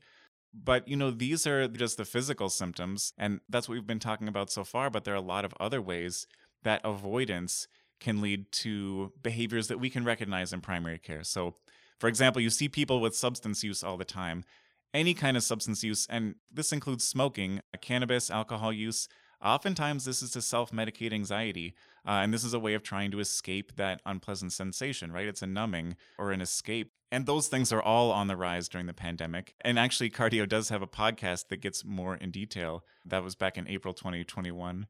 But, 0.53 0.87
you 0.87 0.95
know, 0.95 1.11
these 1.11 1.45
are 1.45 1.67
just 1.67 1.97
the 1.97 2.05
physical 2.05 2.49
symptoms. 2.49 3.11
And 3.17 3.41
that's 3.49 3.67
what 3.67 3.73
we've 3.75 3.87
been 3.87 3.99
talking 3.99 4.27
about 4.27 4.49
so 4.51 4.63
far. 4.63 4.89
But 4.89 5.03
there 5.03 5.13
are 5.13 5.17
a 5.17 5.21
lot 5.21 5.43
of 5.43 5.53
other 5.59 5.81
ways 5.81 6.27
that 6.63 6.81
avoidance 6.85 7.67
can 7.99 8.21
lead 8.21 8.51
to 8.51 9.11
behaviors 9.21 9.67
that 9.67 9.79
we 9.79 9.89
can 9.89 10.05
recognize 10.05 10.53
in 10.53 10.61
primary 10.61 10.99
care. 10.99 11.23
So, 11.23 11.55
For 11.99 12.07
example, 12.07 12.41
you 12.41 12.49
see 12.49 12.69
people 12.69 12.99
with 12.99 13.15
substance 13.15 13.63
use 13.63 13.83
all 13.83 13.97
the 13.97 14.05
time. 14.05 14.43
Any 14.93 15.13
kind 15.13 15.35
of 15.35 15.43
substance 15.43 15.83
use, 15.83 16.07
and 16.09 16.35
this 16.51 16.71
includes 16.71 17.05
smoking, 17.05 17.61
cannabis, 17.81 18.29
alcohol 18.29 18.71
use. 18.71 19.07
Oftentimes, 19.43 20.05
this 20.05 20.21
is 20.21 20.31
to 20.31 20.41
self 20.41 20.71
medicate 20.71 21.13
anxiety. 21.13 21.73
Uh, 22.05 22.21
and 22.21 22.33
this 22.33 22.43
is 22.43 22.53
a 22.53 22.59
way 22.59 22.73
of 22.73 22.83
trying 22.83 23.11
to 23.11 23.19
escape 23.19 23.75
that 23.75 24.01
unpleasant 24.05 24.53
sensation, 24.53 25.11
right? 25.11 25.27
It's 25.27 25.41
a 25.41 25.47
numbing 25.47 25.95
or 26.17 26.31
an 26.31 26.41
escape. 26.41 26.91
And 27.11 27.25
those 27.25 27.47
things 27.47 27.71
are 27.71 27.81
all 27.81 28.11
on 28.11 28.27
the 28.27 28.35
rise 28.35 28.67
during 28.67 28.87
the 28.87 28.93
pandemic. 28.93 29.55
And 29.61 29.79
actually, 29.79 30.09
Cardi-OH 30.09 30.47
does 30.47 30.69
have 30.69 30.81
a 30.81 30.87
podcast 30.87 31.47
that 31.49 31.61
gets 31.61 31.85
more 31.85 32.15
in 32.15 32.31
detail. 32.31 32.83
That 33.05 33.23
was 33.23 33.35
back 33.35 33.57
in 33.57 33.67
April 33.67 33.93
2021. 33.93 34.87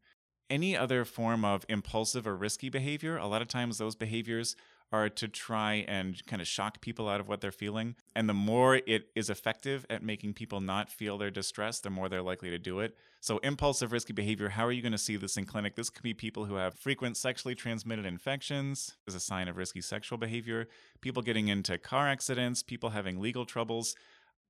Any 0.49 0.77
other 0.77 1.05
form 1.05 1.43
of 1.43 1.65
impulsive 1.69 2.27
or 2.27 2.35
risky 2.35 2.69
behavior, 2.69 3.17
a 3.17 3.27
lot 3.27 3.41
of 3.41 3.47
times 3.47 3.77
those 3.77 3.95
behaviors 3.95 4.55
are 4.91 5.09
to 5.09 5.27
try 5.27 5.85
and 5.87 6.25
kind 6.25 6.41
of 6.41 6.47
shock 6.47 6.79
people 6.81 7.09
out 7.09 7.19
of 7.19 7.27
what 7.27 7.41
they're 7.41 7.51
feeling. 7.51 7.95
And 8.15 8.29
the 8.29 8.33
more 8.33 8.75
it 8.75 9.09
is 9.15 9.29
effective 9.29 9.85
at 9.89 10.03
making 10.03 10.33
people 10.33 10.61
not 10.61 10.89
feel 10.89 11.17
their 11.17 11.31
distress, 11.31 11.79
the 11.79 11.89
more 11.89 12.07
they're 12.07 12.21
likely 12.21 12.49
to 12.49 12.59
do 12.59 12.79
it. 12.79 12.95
So, 13.19 13.39
impulsive 13.39 13.91
risky 13.91 14.13
behavior, 14.13 14.49
how 14.49 14.65
are 14.65 14.71
you 14.71 14.83
going 14.83 14.91
to 14.91 14.97
see 14.97 15.17
this 15.17 15.35
in 15.35 15.45
clinic? 15.45 15.75
This 15.75 15.89
could 15.89 16.03
be 16.03 16.13
people 16.13 16.45
who 16.45 16.55
have 16.55 16.75
frequent 16.75 17.17
sexually 17.17 17.55
transmitted 17.55 18.05
infections 18.05 18.97
as 19.07 19.15
a 19.15 19.19
sign 19.19 19.47
of 19.47 19.57
risky 19.57 19.81
sexual 19.81 20.19
behavior, 20.19 20.67
people 21.01 21.23
getting 21.23 21.47
into 21.47 21.77
car 21.79 22.07
accidents, 22.07 22.61
people 22.61 22.91
having 22.91 23.19
legal 23.19 23.45
troubles. 23.45 23.95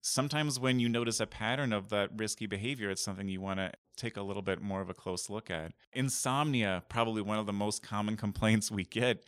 Sometimes, 0.01 0.59
when 0.59 0.79
you 0.79 0.89
notice 0.89 1.21
a 1.21 1.25
pattern 1.25 1.71
of 1.71 1.89
that 1.89 2.09
risky 2.15 2.47
behavior, 2.47 2.89
it's 2.89 3.01
something 3.01 3.29
you 3.29 3.39
want 3.39 3.59
to 3.59 3.71
take 3.95 4.17
a 4.17 4.21
little 4.21 4.41
bit 4.41 4.61
more 4.61 4.81
of 4.81 4.89
a 4.89 4.93
close 4.93 5.29
look 5.29 5.49
at. 5.49 5.71
Insomnia, 5.93 6.83
probably 6.89 7.21
one 7.21 7.39
of 7.39 7.45
the 7.45 7.53
most 7.53 7.81
common 7.81 8.17
complaints 8.25 8.69
we 8.69 8.83
get 8.83 9.23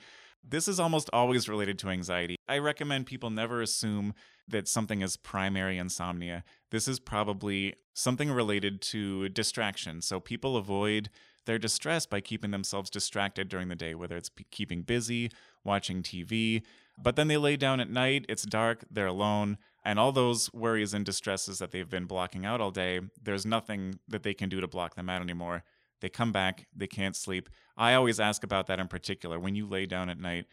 this 0.50 0.68
is 0.68 0.80
almost 0.80 1.10
always 1.12 1.50
related 1.50 1.78
to 1.80 1.90
anxiety. 1.90 2.36
I 2.48 2.58
recommend 2.60 3.06
people 3.06 3.30
never 3.30 3.62
assume 3.62 4.14
that 4.48 4.68
something 4.68 5.02
is 5.02 5.18
primary 5.18 5.78
insomnia. 5.78 6.44
This 6.72 6.88
is 6.88 7.00
probably 7.00 7.76
something 7.94 8.32
related 8.32 8.82
to 8.82 9.30
distraction. 9.30 10.02
So 10.02 10.20
people 10.20 10.56
avoid 10.56 11.10
their 11.46 11.58
distress 11.58 12.06
by 12.06 12.22
keeping 12.22 12.52
themselves 12.52 12.90
distracted 12.90 13.50
during 13.50 13.68
the 13.68 13.76
day, 13.76 13.96
whether 13.96 14.16
it's 14.16 14.32
keeping 14.52 14.84
busy, 14.84 15.32
watching 15.64 16.04
TV. 16.04 16.62
But 16.98 17.16
then 17.16 17.28
they 17.28 17.38
lay 17.38 17.58
down 17.58 17.80
at 17.80 17.90
night, 17.90 18.26
it's 18.30 18.44
dark, 18.44 18.86
they're 18.90 19.08
alone, 19.08 19.58
and 19.84 20.00
all 20.00 20.12
those 20.12 20.52
worries 20.54 20.94
and 20.94 21.06
distresses 21.06 21.60
that 21.60 21.72
they've 21.72 21.90
been 21.90 22.06
blocking 22.06 22.46
out 22.46 22.60
all 22.60 22.72
day, 22.72 23.00
there's 23.22 23.46
nothing 23.46 24.00
that 24.08 24.24
they 24.24 24.34
can 24.34 24.50
do 24.50 24.60
to 24.60 24.68
block 24.68 24.96
them 24.96 25.10
out 25.10 25.22
anymore. 25.22 25.64
They 26.02 26.10
come 26.10 26.32
back, 26.32 26.68
they 26.76 26.88
can't 26.88 27.16
sleep. 27.16 27.50
I 27.76 27.94
always 27.94 28.20
ask 28.20 28.44
about 28.44 28.68
that 28.68 28.80
in 28.80 28.88
particular. 28.88 29.40
When 29.40 29.56
you 29.56 29.68
lay 29.68 29.86
down 29.86 30.10
at 30.10 30.20
night, 30.20 30.46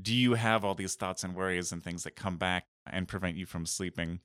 do 0.00 0.14
you 0.14 0.34
have 0.34 0.64
all 0.64 0.74
these 0.74 0.94
thoughts 0.94 1.24
and 1.24 1.34
worries 1.34 1.72
and 1.72 1.82
things 1.82 2.04
that 2.04 2.16
come 2.16 2.36
back 2.36 2.66
and 2.90 3.08
prevent 3.08 3.36
you 3.36 3.46
from 3.46 3.66
sleeping? 3.66 4.20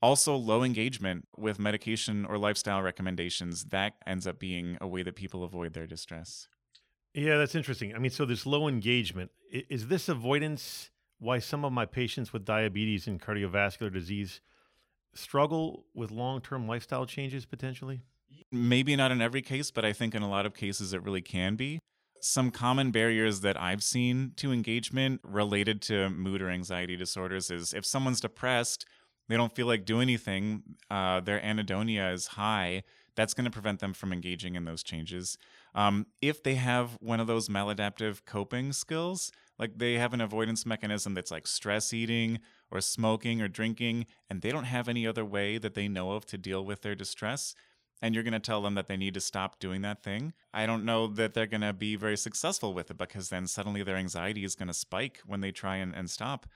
Also, 0.00 0.36
low 0.36 0.62
engagement 0.62 1.26
with 1.36 1.58
medication 1.58 2.24
or 2.24 2.38
lifestyle 2.38 2.82
recommendations, 2.82 3.66
that 3.66 3.94
ends 4.06 4.26
up 4.26 4.38
being 4.38 4.78
a 4.80 4.86
way 4.86 5.02
that 5.02 5.16
people 5.16 5.42
avoid 5.42 5.74
their 5.74 5.86
distress. 5.86 6.48
Yeah, 7.14 7.36
that's 7.36 7.56
interesting. 7.56 7.94
I 7.94 7.98
mean, 7.98 8.12
so 8.12 8.24
this 8.24 8.46
low 8.46 8.68
engagement, 8.68 9.32
is 9.50 9.88
this 9.88 10.08
avoidance 10.08 10.90
why 11.18 11.40
some 11.40 11.64
of 11.64 11.72
my 11.72 11.84
patients 11.84 12.32
with 12.32 12.44
diabetes 12.44 13.08
and 13.08 13.20
cardiovascular 13.20 13.92
disease 13.92 14.40
struggle 15.14 15.86
with 15.94 16.12
long 16.12 16.40
term 16.40 16.68
lifestyle 16.68 17.06
changes 17.06 17.44
potentially? 17.44 18.02
Maybe 18.50 18.96
not 18.96 19.10
in 19.10 19.20
every 19.20 19.42
case, 19.42 19.70
but 19.70 19.84
I 19.84 19.92
think 19.92 20.14
in 20.14 20.22
a 20.22 20.28
lot 20.28 20.46
of 20.46 20.54
cases 20.54 20.92
it 20.92 21.02
really 21.02 21.22
can 21.22 21.56
be. 21.56 21.78
Some 22.20 22.50
common 22.50 22.90
barriers 22.90 23.42
that 23.42 23.60
I've 23.60 23.82
seen 23.82 24.32
to 24.36 24.52
engagement 24.52 25.20
related 25.22 25.80
to 25.82 26.10
mood 26.10 26.42
or 26.42 26.50
anxiety 26.50 26.96
disorders 26.96 27.50
is 27.50 27.72
if 27.72 27.86
someone's 27.86 28.20
depressed, 28.20 28.84
they 29.28 29.36
don't 29.36 29.54
feel 29.54 29.66
like 29.66 29.84
doing 29.84 30.02
anything, 30.08 30.62
uh, 30.90 31.20
their 31.20 31.40
anhedonia 31.40 32.12
is 32.12 32.28
high, 32.28 32.82
that's 33.14 33.34
going 33.34 33.44
to 33.44 33.50
prevent 33.50 33.80
them 33.80 33.92
from 33.92 34.12
engaging 34.12 34.54
in 34.54 34.64
those 34.64 34.82
changes. 34.82 35.36
Um, 35.74 36.06
if 36.22 36.42
they 36.42 36.54
have 36.54 36.96
one 37.00 37.20
of 37.20 37.26
those 37.26 37.48
maladaptive 37.48 38.24
coping 38.24 38.72
skills, 38.72 39.30
like 39.58 39.78
they 39.78 39.94
have 39.94 40.14
an 40.14 40.20
avoidance 40.20 40.64
mechanism 40.64 41.14
that's 41.14 41.30
like 41.30 41.46
stress 41.46 41.92
eating 41.92 42.38
or 42.70 42.80
smoking 42.80 43.42
or 43.42 43.48
drinking, 43.48 44.06
and 44.30 44.40
they 44.40 44.50
don't 44.50 44.64
have 44.64 44.88
any 44.88 45.06
other 45.06 45.24
way 45.24 45.58
that 45.58 45.74
they 45.74 45.88
know 45.88 46.12
of 46.12 46.26
to 46.26 46.38
deal 46.38 46.64
with 46.64 46.82
their 46.82 46.94
distress, 46.94 47.54
and 48.00 48.14
you're 48.14 48.24
going 48.24 48.32
to 48.32 48.38
tell 48.38 48.62
them 48.62 48.74
that 48.74 48.86
they 48.86 48.96
need 48.96 49.14
to 49.14 49.20
stop 49.20 49.58
doing 49.58 49.82
that 49.82 50.02
thing, 50.02 50.32
I 50.52 50.66
don't 50.66 50.84
know 50.84 51.06
that 51.08 51.34
they're 51.34 51.46
going 51.46 51.62
to 51.62 51.72
be 51.72 51.96
very 51.96 52.16
successful 52.16 52.72
with 52.72 52.90
it 52.90 52.98
because 52.98 53.28
then 53.28 53.46
suddenly 53.46 53.82
their 53.82 53.96
anxiety 53.96 54.44
is 54.44 54.54
going 54.54 54.68
to 54.68 54.74
spike 54.74 55.20
when 55.26 55.40
they 55.40 55.50
try 55.50 55.76
and, 55.76 55.94
and 55.94 56.08
stop. 56.08 56.46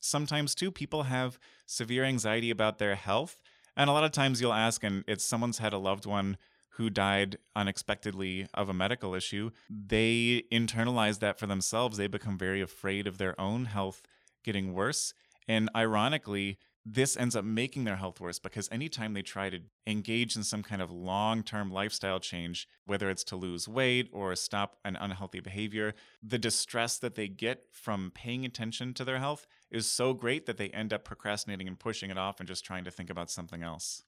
Sometimes, 0.00 0.54
too, 0.54 0.70
people 0.70 1.04
have 1.04 1.38
severe 1.66 2.04
anxiety 2.04 2.50
about 2.50 2.78
their 2.78 2.94
health. 2.94 3.42
And 3.76 3.90
a 3.90 3.92
lot 3.92 4.04
of 4.04 4.12
times 4.12 4.40
you'll 4.40 4.52
ask, 4.52 4.82
and 4.82 5.04
it's 5.06 5.24
someone's 5.24 5.58
had 5.58 5.72
a 5.72 5.78
loved 5.78 6.06
one 6.06 6.38
who 6.74 6.88
died 6.88 7.36
unexpectedly 7.54 8.46
of 8.54 8.68
a 8.68 8.74
medical 8.74 9.14
issue. 9.14 9.50
They 9.68 10.44
internalize 10.50 11.18
that 11.18 11.38
for 11.38 11.46
themselves. 11.46 11.98
They 11.98 12.06
become 12.06 12.38
very 12.38 12.62
afraid 12.62 13.06
of 13.06 13.18
their 13.18 13.38
own 13.38 13.66
health 13.66 14.02
getting 14.42 14.72
worse. 14.72 15.12
And 15.46 15.68
ironically, 15.76 16.58
this 16.84 17.16
ends 17.16 17.36
up 17.36 17.44
making 17.44 17.84
their 17.84 17.96
health 17.96 18.20
worse 18.20 18.38
because 18.38 18.68
anytime 18.72 19.12
they 19.12 19.22
try 19.22 19.50
to 19.50 19.60
engage 19.86 20.34
in 20.34 20.42
some 20.42 20.62
kind 20.62 20.80
of 20.80 20.90
long 20.90 21.42
term 21.42 21.70
lifestyle 21.70 22.18
change, 22.18 22.66
whether 22.86 23.10
it's 23.10 23.24
to 23.24 23.36
lose 23.36 23.68
weight 23.68 24.08
or 24.12 24.34
stop 24.34 24.76
an 24.84 24.96
unhealthy 24.96 25.40
behavior, 25.40 25.94
the 26.22 26.38
distress 26.38 26.98
that 26.98 27.14
they 27.14 27.28
get 27.28 27.64
from 27.70 28.10
paying 28.14 28.44
attention 28.44 28.94
to 28.94 29.04
their 29.04 29.18
health 29.18 29.46
is 29.70 29.86
so 29.86 30.14
great 30.14 30.46
that 30.46 30.56
they 30.56 30.68
end 30.70 30.92
up 30.92 31.04
procrastinating 31.04 31.68
and 31.68 31.78
pushing 31.78 32.10
it 32.10 32.18
off 32.18 32.40
and 32.40 32.48
just 32.48 32.64
trying 32.64 32.84
to 32.84 32.90
think 32.90 33.10
about 33.10 33.30
something 33.30 33.62
else. 33.62 34.02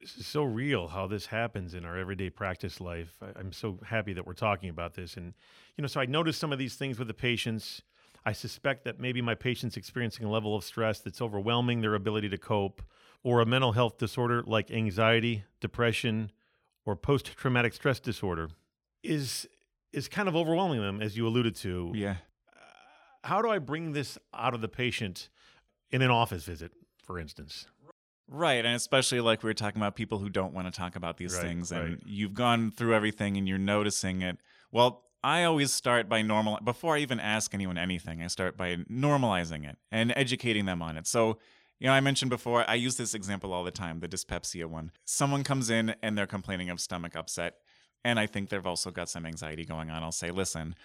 This 0.00 0.16
is 0.18 0.26
so 0.26 0.44
real 0.44 0.88
how 0.88 1.06
this 1.06 1.26
happens 1.26 1.72
in 1.72 1.86
our 1.86 1.96
everyday 1.96 2.28
practice 2.28 2.80
life. 2.80 3.16
I'm 3.34 3.52
so 3.52 3.78
happy 3.82 4.12
that 4.12 4.26
we're 4.26 4.34
talking 4.34 4.68
about 4.68 4.94
this. 4.94 5.16
And, 5.16 5.32
you 5.76 5.82
know, 5.82 5.88
so 5.88 6.00
I 6.00 6.04
noticed 6.06 6.38
some 6.38 6.52
of 6.52 6.58
these 6.58 6.74
things 6.74 6.98
with 6.98 7.08
the 7.08 7.14
patients 7.14 7.80
I 8.26 8.32
suspect 8.32 8.84
that 8.84 8.98
maybe 8.98 9.22
my 9.22 9.36
patient's 9.36 9.76
experiencing 9.76 10.26
a 10.26 10.30
level 10.30 10.56
of 10.56 10.64
stress 10.64 10.98
that's 10.98 11.22
overwhelming 11.22 11.80
their 11.80 11.94
ability 11.94 12.28
to 12.30 12.38
cope, 12.38 12.82
or 13.22 13.40
a 13.40 13.46
mental 13.46 13.72
health 13.72 13.98
disorder 13.98 14.42
like 14.44 14.70
anxiety, 14.70 15.44
depression, 15.60 16.32
or 16.84 16.96
post 16.96 17.26
traumatic 17.36 17.72
stress 17.72 18.00
disorder 18.00 18.48
is 19.04 19.48
is 19.92 20.08
kind 20.08 20.28
of 20.28 20.34
overwhelming 20.34 20.80
them, 20.80 21.00
as 21.00 21.16
you 21.16 21.26
alluded 21.26 21.54
to. 21.54 21.92
Yeah. 21.94 22.16
Uh, 22.52 23.28
how 23.28 23.40
do 23.40 23.48
I 23.48 23.58
bring 23.58 23.92
this 23.92 24.18
out 24.34 24.54
of 24.54 24.60
the 24.60 24.68
patient 24.68 25.28
in 25.90 26.02
an 26.02 26.10
office 26.10 26.44
visit, 26.44 26.72
for 27.02 27.18
instance? 27.18 27.66
Right. 28.28 28.64
And 28.64 28.74
especially 28.74 29.20
like 29.20 29.44
we 29.44 29.48
were 29.48 29.54
talking 29.54 29.80
about 29.80 29.94
people 29.94 30.18
who 30.18 30.28
don't 30.28 30.52
want 30.52 30.66
to 30.66 30.76
talk 30.76 30.96
about 30.96 31.16
these 31.16 31.34
right, 31.34 31.42
things 31.42 31.70
and 31.70 31.90
right. 31.90 31.98
you've 32.04 32.34
gone 32.34 32.72
through 32.72 32.94
everything 32.94 33.36
and 33.36 33.46
you're 33.46 33.56
noticing 33.56 34.22
it. 34.22 34.38
Well, 34.72 35.04
I 35.26 35.42
always 35.42 35.72
start 35.72 36.08
by 36.08 36.22
normal 36.22 36.60
before 36.62 36.94
I 36.94 37.00
even 37.00 37.18
ask 37.18 37.52
anyone 37.52 37.76
anything. 37.76 38.22
I 38.22 38.28
start 38.28 38.56
by 38.56 38.76
normalizing 38.88 39.68
it 39.68 39.76
and 39.90 40.12
educating 40.14 40.66
them 40.66 40.80
on 40.80 40.96
it. 40.96 41.08
So, 41.08 41.38
you 41.80 41.88
know, 41.88 41.92
I 41.92 41.98
mentioned 41.98 42.30
before, 42.30 42.64
I 42.70 42.74
use 42.74 42.96
this 42.96 43.12
example 43.12 43.52
all 43.52 43.64
the 43.64 43.72
time, 43.72 43.98
the 43.98 44.06
dyspepsia 44.06 44.68
one. 44.68 44.92
Someone 45.04 45.42
comes 45.42 45.68
in 45.68 45.96
and 46.00 46.16
they're 46.16 46.28
complaining 46.28 46.70
of 46.70 46.80
stomach 46.80 47.16
upset, 47.16 47.54
and 48.04 48.20
I 48.20 48.26
think 48.26 48.50
they've 48.50 48.64
also 48.64 48.92
got 48.92 49.08
some 49.08 49.26
anxiety 49.26 49.64
going 49.64 49.90
on. 49.90 50.04
I'll 50.04 50.12
say, 50.12 50.30
listen, 50.30 50.76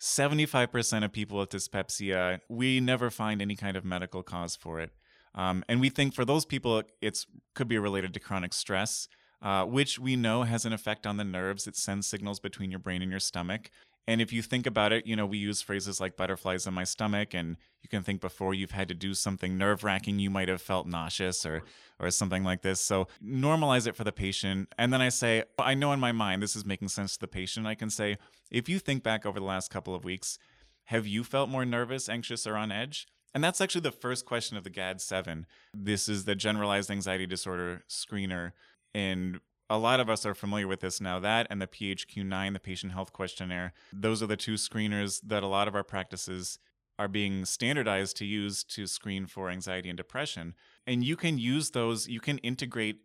75% 0.00 1.04
of 1.04 1.12
people 1.12 1.38
with 1.38 1.50
dyspepsia, 1.50 2.40
we 2.48 2.80
never 2.80 3.10
find 3.10 3.40
any 3.40 3.54
kind 3.54 3.76
of 3.76 3.84
medical 3.84 4.24
cause 4.24 4.56
for 4.56 4.80
it. 4.80 4.90
Um, 5.36 5.64
and 5.68 5.80
we 5.80 5.88
think 5.88 6.14
for 6.14 6.24
those 6.24 6.44
people, 6.44 6.82
it's 7.00 7.26
could 7.54 7.68
be 7.68 7.78
related 7.78 8.12
to 8.14 8.18
chronic 8.18 8.54
stress 8.54 9.06
uh, 9.44 9.64
which 9.66 9.98
we 9.98 10.16
know 10.16 10.42
has 10.42 10.64
an 10.64 10.72
effect 10.72 11.06
on 11.06 11.18
the 11.18 11.24
nerves. 11.24 11.66
It 11.66 11.76
sends 11.76 12.06
signals 12.06 12.40
between 12.40 12.70
your 12.70 12.80
brain 12.80 13.02
and 13.02 13.10
your 13.10 13.20
stomach. 13.20 13.70
And 14.06 14.20
if 14.20 14.32
you 14.32 14.42
think 14.42 14.66
about 14.66 14.92
it, 14.92 15.06
you 15.06 15.16
know, 15.16 15.26
we 15.26 15.38
use 15.38 15.62
phrases 15.62 16.00
like 16.00 16.16
butterflies 16.16 16.66
in 16.66 16.74
my 16.74 16.84
stomach, 16.84 17.32
and 17.32 17.56
you 17.82 17.88
can 17.88 18.02
think 18.02 18.20
before 18.20 18.52
you've 18.52 18.70
had 18.70 18.88
to 18.88 18.94
do 18.94 19.14
something 19.14 19.56
nerve 19.56 19.84
wracking, 19.84 20.18
you 20.18 20.30
might 20.30 20.48
have 20.48 20.60
felt 20.60 20.86
nauseous 20.86 21.46
or, 21.46 21.62
or 21.98 22.10
something 22.10 22.42
like 22.42 22.62
this. 22.62 22.80
So 22.80 23.06
normalize 23.22 23.86
it 23.86 23.96
for 23.96 24.04
the 24.04 24.12
patient. 24.12 24.72
And 24.76 24.92
then 24.92 25.00
I 25.00 25.10
say, 25.10 25.44
I 25.58 25.74
know 25.74 25.92
in 25.92 26.00
my 26.00 26.12
mind 26.12 26.42
this 26.42 26.56
is 26.56 26.66
making 26.66 26.88
sense 26.88 27.14
to 27.14 27.20
the 27.20 27.28
patient. 27.28 27.66
I 27.66 27.74
can 27.74 27.90
say, 27.90 28.18
if 28.50 28.68
you 28.68 28.78
think 28.78 29.02
back 29.02 29.24
over 29.24 29.38
the 29.38 29.46
last 29.46 29.70
couple 29.70 29.94
of 29.94 30.04
weeks, 30.04 30.38
have 30.84 31.06
you 31.06 31.24
felt 31.24 31.48
more 31.48 31.64
nervous, 31.64 32.08
anxious, 32.08 32.46
or 32.46 32.56
on 32.56 32.72
edge? 32.72 33.06
And 33.34 33.42
that's 33.42 33.60
actually 33.60 33.80
the 33.80 33.90
first 33.90 34.26
question 34.26 34.56
of 34.56 34.64
the 34.64 34.70
GAD 34.70 35.00
7. 35.00 35.46
This 35.72 36.08
is 36.08 36.24
the 36.24 36.34
generalized 36.34 36.90
anxiety 36.90 37.26
disorder 37.26 37.82
screener 37.88 38.52
and 38.94 39.40
a 39.70 39.78
lot 39.78 40.00
of 40.00 40.10
us 40.10 40.26
are 40.26 40.34
familiar 40.34 40.68
with 40.68 40.80
this 40.80 41.00
now. 41.00 41.18
That 41.18 41.46
and 41.50 41.60
the 41.60 41.66
PHQ9, 41.66 42.52
the 42.52 42.60
patient 42.60 42.92
health 42.92 43.12
questionnaire, 43.12 43.72
those 43.92 44.22
are 44.22 44.26
the 44.26 44.36
two 44.36 44.54
screeners 44.54 45.20
that 45.24 45.42
a 45.42 45.48
lot 45.48 45.68
of 45.68 45.74
our 45.74 45.84
practices 45.84 46.58
are 46.98 47.08
being 47.08 47.44
standardized 47.44 48.16
to 48.18 48.24
use 48.24 48.62
to 48.62 48.86
screen 48.86 49.26
for 49.26 49.50
anxiety 49.50 49.88
and 49.88 49.96
depression. 49.96 50.54
And 50.86 51.02
you 51.02 51.16
can 51.16 51.38
use 51.38 51.70
those, 51.70 52.06
you 52.06 52.20
can 52.20 52.38
integrate 52.38 53.00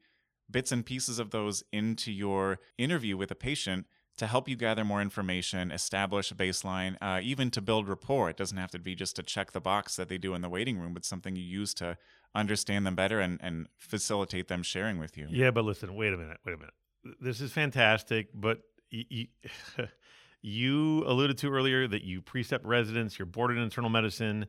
bits 0.52 0.72
and 0.72 0.86
pieces 0.86 1.20
of 1.20 1.32
those 1.32 1.64
into 1.72 2.12
your 2.12 2.60
interview 2.78 3.18
with 3.18 3.32
a 3.32 3.36
patient 3.36 3.88
to 4.20 4.28
help 4.28 4.48
you 4.48 4.56
gather 4.56 4.86
more 4.86 5.02
information, 5.02 5.72
establish 5.72 6.32
a 6.32 6.36
baseline, 6.36 6.96
uh, 7.02 7.20
even 7.22 7.50
to 7.52 7.62
build 7.62 7.88
rapport. 7.88 8.30
It 8.30 8.38
doesn't 8.38 8.58
have 8.58 8.72
to 8.72 8.80
be 8.80 8.96
just 8.96 9.16
to 9.16 9.24
check 9.24 9.52
the 9.52 9.62
box 9.62 9.96
that 9.96 10.10
they 10.10 10.18
do 10.18 10.34
in 10.34 10.42
the 10.42 10.50
waiting 10.50 10.78
room, 10.78 10.94
but 10.94 11.04
something 11.06 11.36
you 11.36 11.44
use 11.44 11.74
to 11.76 11.98
understand 12.36 12.86
them 12.86 12.96
better 12.96 13.20
and, 13.20 13.40
and 13.42 13.68
facilitate 13.78 14.48
them 14.48 14.62
sharing 14.62 15.00
with 15.00 15.18
you. 15.18 15.28
Yeah, 15.30 15.52
but 15.52 15.66
listen, 15.66 15.96
wait 15.96 16.14
a 16.14 16.18
minute, 16.18 16.38
wait 16.46 16.54
a 16.54 16.58
minute. 16.58 16.74
This 17.20 17.42
is 17.42 17.52
fantastic, 17.52 18.28
but 18.34 18.60
y- 18.92 19.06
y- 19.10 19.88
you 20.42 21.04
alluded 21.06 21.38
to 21.40 21.52
earlier 21.52 21.88
that 21.88 22.04
you 22.04 22.22
precept 22.22 22.66
residents, 22.66 23.18
you're 23.18 23.26
boarded 23.26 23.58
in 23.58 23.64
internal 23.64 23.90
medicine. 23.90 24.48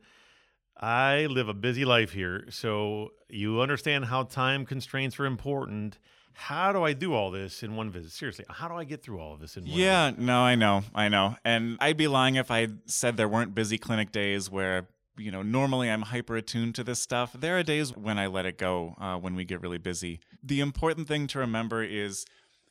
I 0.77 1.27
live 1.27 1.49
a 1.49 1.55
busy 1.55 1.85
life 1.85 2.13
here, 2.13 2.47
so 2.51 3.11
you 3.29 3.61
understand 3.61 4.07
how 4.07 4.25
time 4.25 4.67
constraints 4.67 5.19
are 5.21 5.27
important. 5.27 5.99
How 6.35 6.73
do 6.73 6.83
I 6.83 6.93
do 6.93 7.15
all 7.15 7.31
this 7.31 7.63
in 7.63 7.77
one 7.77 7.91
visit? 7.91 8.13
Seriously, 8.13 8.45
how 8.49 8.69
do 8.69 8.75
I 8.75 8.85
get 8.85 9.03
through 9.03 9.21
all 9.21 9.35
of 9.35 9.41
this 9.41 9.57
in 9.57 9.65
one 9.65 9.73
Yeah, 9.73 10.11
visit? 10.11 10.25
no, 10.25 10.41
I 10.41 10.55
know, 10.55 10.83
I 10.95 11.09
know. 11.09 11.37
And 11.45 11.77
I'd 11.81 11.97
be 11.97 12.09
lying 12.09 12.37
if 12.37 12.51
I 12.51 12.69
said 12.87 13.17
there 13.17 13.29
weren't 13.29 13.55
busy 13.55 13.79
clinic 13.79 14.11
days 14.13 14.51
where, 14.51 14.89
you 15.19 15.31
know, 15.31 15.43
normally 15.43 15.91
I'm 15.91 16.03
hyper 16.03 16.37
attuned 16.37 16.75
to 16.77 16.85
this 16.85 17.01
stuff. 17.01 17.33
There 17.39 17.59
are 17.59 17.63
days 17.63 17.95
when 17.97 18.19
I 18.19 18.27
let 18.27 18.47
it 18.47 18.59
go 18.59 18.95
uh, 18.99 19.17
when 19.17 19.35
we 19.35 19.45
get 19.45 19.61
really 19.61 19.79
busy. 19.79 20.21
The 20.43 20.61
important 20.61 21.09
thing 21.09 21.27
to 21.29 21.39
remember 21.39 21.83
is 21.83 22.25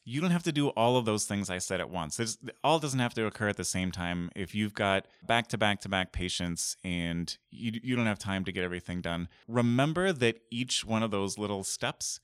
you 0.06 0.22
don't 0.22 0.32
have 0.32 0.44
to 0.44 0.52
do 0.52 0.70
all 0.70 0.98
of 0.98 1.06
those 1.06 1.26
things 1.26 1.52
I 1.52 1.60
said 1.60 1.80
at 1.80 1.92
once. 1.92 2.18
There's, 2.18 2.40
all 2.64 2.80
doesn't 2.80 3.00
have 3.00 3.14
to 3.14 3.28
occur 3.28 3.50
at 3.50 3.58
the 3.58 3.64
same 3.64 3.92
time. 3.92 4.32
If 4.36 4.56
you've 4.56 4.74
got 4.74 5.06
back 5.28 5.48
to 5.50 5.58
back 5.58 5.82
to 5.82 5.90
back 5.90 6.12
patients 6.12 6.76
and 6.84 7.38
you, 7.52 7.74
you 7.84 7.96
don't 7.96 8.08
have 8.08 8.18
time 8.18 8.44
to 8.46 8.52
get 8.52 8.64
everything 8.64 9.02
done, 9.02 9.28
remember 9.48 10.12
that 10.12 10.40
each 10.50 10.84
one 10.84 11.04
of 11.04 11.12
those 11.12 11.38
little 11.38 11.64
steps 11.64 12.20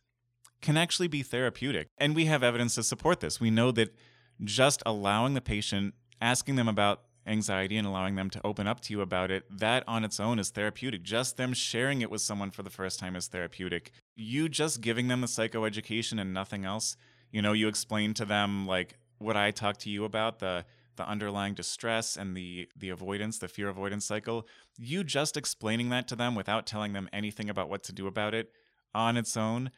can 0.62 0.77
actually 0.77 1.07
be 1.07 1.21
therapeutic. 1.21 1.88
And 1.97 2.15
we 2.15 2.25
have 2.25 2.43
evidence 2.43 2.75
to 2.75 2.83
support 2.83 3.19
this. 3.19 3.39
We 3.39 3.51
know 3.51 3.71
that 3.71 3.95
just 4.43 4.81
allowing 4.85 5.33
the 5.33 5.41
patient, 5.41 5.93
asking 6.21 6.55
them 6.55 6.67
about 6.67 7.01
anxiety 7.27 7.77
and 7.77 7.88
allowing 7.88 8.15
them 8.15 8.29
to 8.29 8.41
open 8.45 8.67
up 8.67 8.79
to 8.81 8.93
you 8.93 9.01
about 9.01 9.31
it, 9.31 9.43
that 9.50 9.83
on 9.88 10.03
its 10.03 10.19
own 10.19 10.39
is 10.39 10.50
therapeutic. 10.50 11.03
Just 11.03 11.38
them 11.38 11.53
sharing 11.53 12.01
it 12.01 12.12
with 12.12 12.21
someone 12.21 12.51
for 12.51 12.63
the 12.63 12.69
first 12.69 13.00
time 13.00 13.15
is 13.15 13.27
therapeutic. 13.27 13.91
You 14.15 14.50
just 14.50 14.81
giving 14.81 15.07
them 15.07 15.21
the 15.21 15.27
psychoeducation 15.27 16.19
and 16.19 16.33
nothing 16.33 16.65
else, 16.65 16.97
you 17.31 17.41
know, 17.41 17.53
you 17.53 17.67
explain 17.67 18.13
to 18.15 18.25
them 18.25 18.67
like 18.67 18.97
what 19.17 19.35
I 19.35 19.51
talked 19.51 19.81
to 19.81 19.89
you 19.89 20.05
about, 20.05 20.39
the 20.39 20.65
the 20.97 21.07
underlying 21.07 21.53
distress 21.53 22.15
and 22.15 22.38
the 22.38 22.69
the 22.77 22.89
avoidance, 22.89 23.39
the 23.39 23.47
fear 23.47 23.67
avoidance 23.67 24.05
cycle. 24.05 24.47
You 24.77 25.03
just 25.03 25.35
explaining 25.35 25.89
that 25.89 26.07
to 26.09 26.15
them 26.15 26.35
without 26.35 26.65
telling 26.65 26.93
them 26.93 27.09
anything 27.12 27.50
about 27.50 27.69
what 27.69 27.83
to 27.83 27.93
do 27.93 28.07
about 28.07 28.33
it 28.33 28.51
on 28.93 29.17
its 29.17 29.35
own 29.35 29.71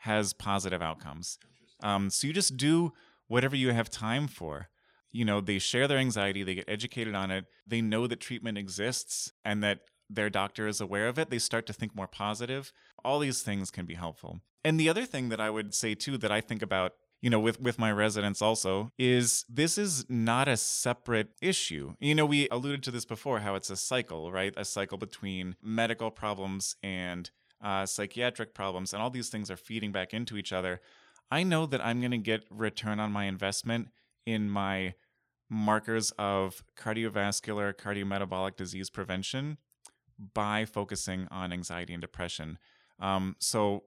has 0.00 0.32
positive 0.32 0.82
outcomes. 0.82 1.38
Um, 1.82 2.10
so 2.10 2.26
you 2.26 2.32
just 2.32 2.56
do 2.56 2.92
whatever 3.28 3.56
you 3.56 3.72
have 3.72 3.90
time 3.90 4.28
for. 4.28 4.68
You 5.12 5.24
know, 5.24 5.40
they 5.40 5.58
share 5.58 5.88
their 5.88 5.98
anxiety, 5.98 6.42
they 6.42 6.54
get 6.54 6.68
educated 6.68 7.14
on 7.14 7.30
it, 7.30 7.46
they 7.66 7.80
know 7.80 8.06
that 8.06 8.20
treatment 8.20 8.58
exists 8.58 9.32
and 9.44 9.62
that 9.64 9.80
their 10.08 10.30
doctor 10.30 10.66
is 10.66 10.80
aware 10.80 11.08
of 11.08 11.18
it. 11.18 11.30
They 11.30 11.38
start 11.38 11.66
to 11.66 11.72
think 11.72 11.94
more 11.94 12.06
positive. 12.06 12.72
All 13.04 13.18
these 13.18 13.42
things 13.42 13.70
can 13.70 13.86
be 13.86 13.94
helpful. 13.94 14.40
And 14.64 14.78
the 14.78 14.88
other 14.88 15.04
thing 15.04 15.28
that 15.30 15.40
I 15.40 15.50
would 15.50 15.74
say 15.74 15.94
too 15.94 16.18
that 16.18 16.30
I 16.30 16.40
think 16.40 16.62
about 16.62 16.92
you 17.20 17.30
know 17.30 17.40
with 17.40 17.60
with 17.60 17.78
my 17.78 17.92
residents 17.92 18.40
also 18.40 18.90
is 18.98 19.44
this 19.48 19.76
is 19.76 20.06
not 20.08 20.48
a 20.48 20.56
separate 20.56 21.28
issue 21.42 21.94
you 22.00 22.14
know 22.14 22.24
we 22.24 22.48
alluded 22.48 22.82
to 22.82 22.90
this 22.90 23.04
before 23.04 23.40
how 23.40 23.54
it's 23.54 23.68
a 23.68 23.76
cycle 23.76 24.32
right 24.32 24.54
a 24.56 24.64
cycle 24.64 24.96
between 24.96 25.54
medical 25.62 26.10
problems 26.10 26.76
and 26.82 27.30
uh, 27.62 27.86
psychiatric 27.86 28.54
problems, 28.54 28.92
and 28.92 29.02
all 29.02 29.10
these 29.10 29.28
things 29.28 29.50
are 29.50 29.56
feeding 29.56 29.92
back 29.92 30.14
into 30.14 30.36
each 30.36 30.52
other, 30.52 30.80
I 31.30 31.42
know 31.42 31.66
that 31.66 31.84
I'm 31.84 32.00
going 32.00 32.10
to 32.10 32.18
get 32.18 32.44
return 32.50 32.98
on 32.98 33.12
my 33.12 33.24
investment 33.24 33.88
in 34.26 34.50
my 34.50 34.94
markers 35.48 36.12
of 36.18 36.62
cardiovascular, 36.76 37.74
cardiometabolic 37.74 38.56
disease 38.56 38.90
prevention 38.90 39.58
by 40.34 40.64
focusing 40.64 41.26
on 41.30 41.52
anxiety 41.52 41.92
and 41.92 42.00
depression. 42.00 42.58
Um, 42.98 43.36
so, 43.38 43.84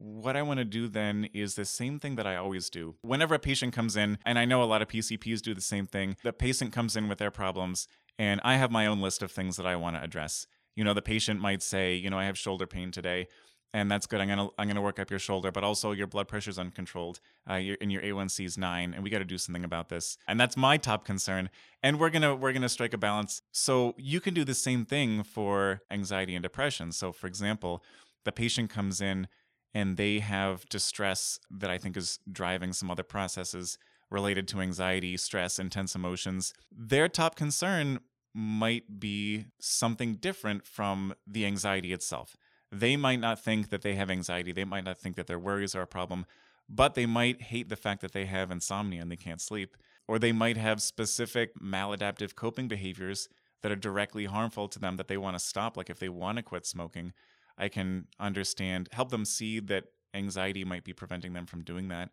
what 0.00 0.36
I 0.36 0.42
want 0.42 0.58
to 0.58 0.64
do 0.64 0.86
then 0.86 1.28
is 1.34 1.56
the 1.56 1.64
same 1.64 1.98
thing 1.98 2.14
that 2.16 2.26
I 2.26 2.36
always 2.36 2.70
do. 2.70 2.94
Whenever 3.02 3.34
a 3.34 3.38
patient 3.40 3.72
comes 3.72 3.96
in, 3.96 4.18
and 4.24 4.38
I 4.38 4.44
know 4.44 4.62
a 4.62 4.64
lot 4.64 4.80
of 4.80 4.86
PCPs 4.86 5.40
do 5.40 5.54
the 5.54 5.60
same 5.60 5.86
thing, 5.86 6.16
the 6.22 6.32
patient 6.32 6.72
comes 6.72 6.94
in 6.94 7.08
with 7.08 7.18
their 7.18 7.32
problems, 7.32 7.88
and 8.16 8.40
I 8.44 8.56
have 8.56 8.70
my 8.70 8.86
own 8.86 9.00
list 9.00 9.22
of 9.22 9.32
things 9.32 9.56
that 9.56 9.66
I 9.66 9.74
want 9.74 9.96
to 9.96 10.02
address 10.02 10.46
you 10.78 10.84
know 10.84 10.94
the 10.94 11.02
patient 11.02 11.40
might 11.40 11.62
say 11.62 11.94
you 11.94 12.08
know 12.08 12.18
i 12.18 12.24
have 12.24 12.38
shoulder 12.38 12.66
pain 12.66 12.90
today 12.90 13.26
and 13.74 13.90
that's 13.90 14.06
good. 14.06 14.20
I'm 14.20 14.28
gonna 14.28 14.48
i'm 14.58 14.66
gonna 14.66 14.80
work 14.80 14.98
up 14.98 15.10
your 15.10 15.18
shoulder 15.18 15.52
but 15.52 15.62
also 15.62 15.92
your 15.92 16.06
blood 16.06 16.28
pressure's 16.28 16.58
uncontrolled 16.58 17.20
uh, 17.50 17.56
your, 17.56 17.76
and 17.80 17.92
your 17.92 18.02
a1c 18.02 18.44
is 18.44 18.56
9 18.56 18.94
and 18.94 19.02
we 19.02 19.10
got 19.10 19.18
to 19.18 19.24
do 19.24 19.38
something 19.38 19.64
about 19.64 19.88
this. 19.88 20.16
And 20.26 20.40
that's 20.40 20.56
my 20.56 20.76
top 20.78 21.04
concern 21.04 21.50
and 21.82 22.00
we're 22.00 22.10
gonna 22.10 22.34
we're 22.34 22.52
gonna 22.52 22.68
strike 22.68 22.94
a 22.94 22.98
balance. 22.98 23.42
So 23.52 23.94
you 23.98 24.20
can 24.20 24.34
do 24.34 24.44
the 24.44 24.54
same 24.54 24.84
thing 24.84 25.22
for 25.22 25.82
anxiety 25.90 26.34
and 26.34 26.42
depression. 26.42 26.92
So 26.92 27.12
for 27.12 27.26
example 27.26 27.82
the 28.24 28.32
patient 28.32 28.70
comes 28.70 29.00
in 29.00 29.28
and 29.74 29.96
they 29.96 30.20
have 30.20 30.66
distress 30.70 31.38
that 31.50 31.70
i 31.70 31.76
think 31.76 31.96
is 31.96 32.20
driving 32.30 32.72
some 32.72 32.90
other 32.90 33.02
processes 33.02 33.78
related 34.10 34.48
to 34.48 34.60
anxiety 34.60 35.16
stress 35.16 35.58
intense 35.58 35.94
emotions. 35.94 36.54
Their 36.74 37.08
top 37.08 37.36
concern 37.36 38.00
might 38.38 39.00
be 39.00 39.46
something 39.58 40.14
different 40.14 40.64
from 40.64 41.12
the 41.26 41.44
anxiety 41.44 41.92
itself. 41.92 42.36
They 42.70 42.96
might 42.96 43.18
not 43.18 43.42
think 43.42 43.70
that 43.70 43.82
they 43.82 43.96
have 43.96 44.10
anxiety, 44.10 44.52
they 44.52 44.64
might 44.64 44.84
not 44.84 44.96
think 44.96 45.16
that 45.16 45.26
their 45.26 45.40
worries 45.40 45.74
are 45.74 45.82
a 45.82 45.88
problem, 45.88 46.24
but 46.68 46.94
they 46.94 47.04
might 47.04 47.42
hate 47.42 47.68
the 47.68 47.74
fact 47.74 48.00
that 48.02 48.12
they 48.12 48.26
have 48.26 48.52
insomnia 48.52 49.02
and 49.02 49.10
they 49.10 49.16
can't 49.16 49.40
sleep. 49.40 49.76
Or 50.06 50.20
they 50.20 50.30
might 50.30 50.56
have 50.56 50.80
specific 50.80 51.58
maladaptive 51.60 52.36
coping 52.36 52.68
behaviors 52.68 53.28
that 53.62 53.72
are 53.72 53.76
directly 53.76 54.26
harmful 54.26 54.68
to 54.68 54.78
them 54.78 54.96
that 54.98 55.08
they 55.08 55.16
want 55.16 55.36
to 55.36 55.44
stop. 55.44 55.76
Like 55.76 55.90
if 55.90 55.98
they 55.98 56.08
want 56.08 56.36
to 56.36 56.42
quit 56.44 56.64
smoking, 56.64 57.14
I 57.58 57.68
can 57.68 58.06
understand, 58.20 58.88
help 58.92 59.10
them 59.10 59.24
see 59.24 59.58
that 59.60 59.86
anxiety 60.14 60.64
might 60.64 60.84
be 60.84 60.92
preventing 60.92 61.32
them 61.32 61.46
from 61.46 61.64
doing 61.64 61.88
that. 61.88 62.10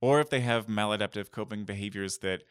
Or 0.00 0.20
if 0.20 0.30
they 0.30 0.40
have 0.40 0.68
maladaptive 0.68 1.30
coping 1.30 1.64
behaviors 1.64 2.18
that 2.18 2.44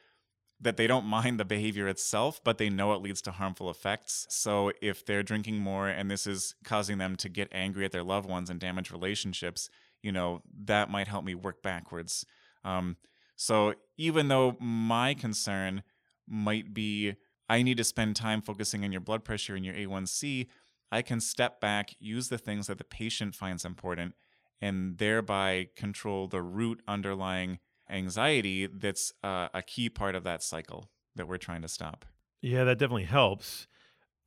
that 0.61 0.77
they 0.77 0.87
don't 0.87 1.05
mind 1.05 1.39
the 1.39 1.45
behavior 1.45 1.87
itself, 1.87 2.41
but 2.43 2.57
they 2.57 2.69
know 2.69 2.93
it 2.93 3.01
leads 3.01 3.21
to 3.23 3.31
harmful 3.31 3.69
effects. 3.69 4.25
So 4.29 4.71
if 4.81 5.05
they're 5.05 5.23
drinking 5.23 5.59
more 5.59 5.87
and 5.87 6.09
this 6.09 6.25
is 6.25 6.55
causing 6.63 6.97
them 6.97 7.15
to 7.17 7.29
get 7.29 7.49
angry 7.51 7.85
at 7.85 7.91
their 7.91 8.03
loved 8.03 8.29
ones 8.29 8.49
and 8.49 8.59
damage 8.59 8.91
relationships, 8.91 9.69
you 10.01 10.11
know, 10.11 10.41
that 10.65 10.89
might 10.89 11.07
help 11.07 11.25
me 11.25 11.35
work 11.35 11.61
backwards. 11.61 12.25
Um, 12.63 12.97
so 13.35 13.73
even 13.97 14.29
though 14.29 14.55
my 14.59 15.13
concern 15.13 15.83
might 16.27 16.73
be 16.73 17.15
I 17.47 17.61
need 17.61 17.77
to 17.77 17.83
spend 17.83 18.15
time 18.15 18.41
focusing 18.41 18.83
on 18.83 18.91
your 18.91 19.01
blood 19.01 19.23
pressure 19.23 19.55
and 19.55 19.65
your 19.65 19.75
A1C, 19.75 20.47
I 20.91 21.01
can 21.01 21.19
step 21.19 21.59
back, 21.59 21.95
use 21.99 22.29
the 22.29 22.37
things 22.37 22.67
that 22.67 22.77
the 22.77 22.83
patient 22.83 23.35
finds 23.35 23.65
important, 23.65 24.15
and 24.61 24.97
thereby 24.97 25.67
control 25.75 26.27
the 26.27 26.41
root 26.41 26.81
underlying 26.87 27.59
anxiety 27.89 28.67
that's 28.67 29.13
uh, 29.23 29.49
a 29.53 29.61
key 29.61 29.89
part 29.89 30.15
of 30.15 30.23
that 30.23 30.43
cycle 30.43 30.89
that 31.15 31.27
we're 31.27 31.37
trying 31.37 31.61
to 31.61 31.67
stop. 31.67 32.05
Yeah, 32.41 32.63
that 32.65 32.77
definitely 32.77 33.05
helps. 33.05 33.67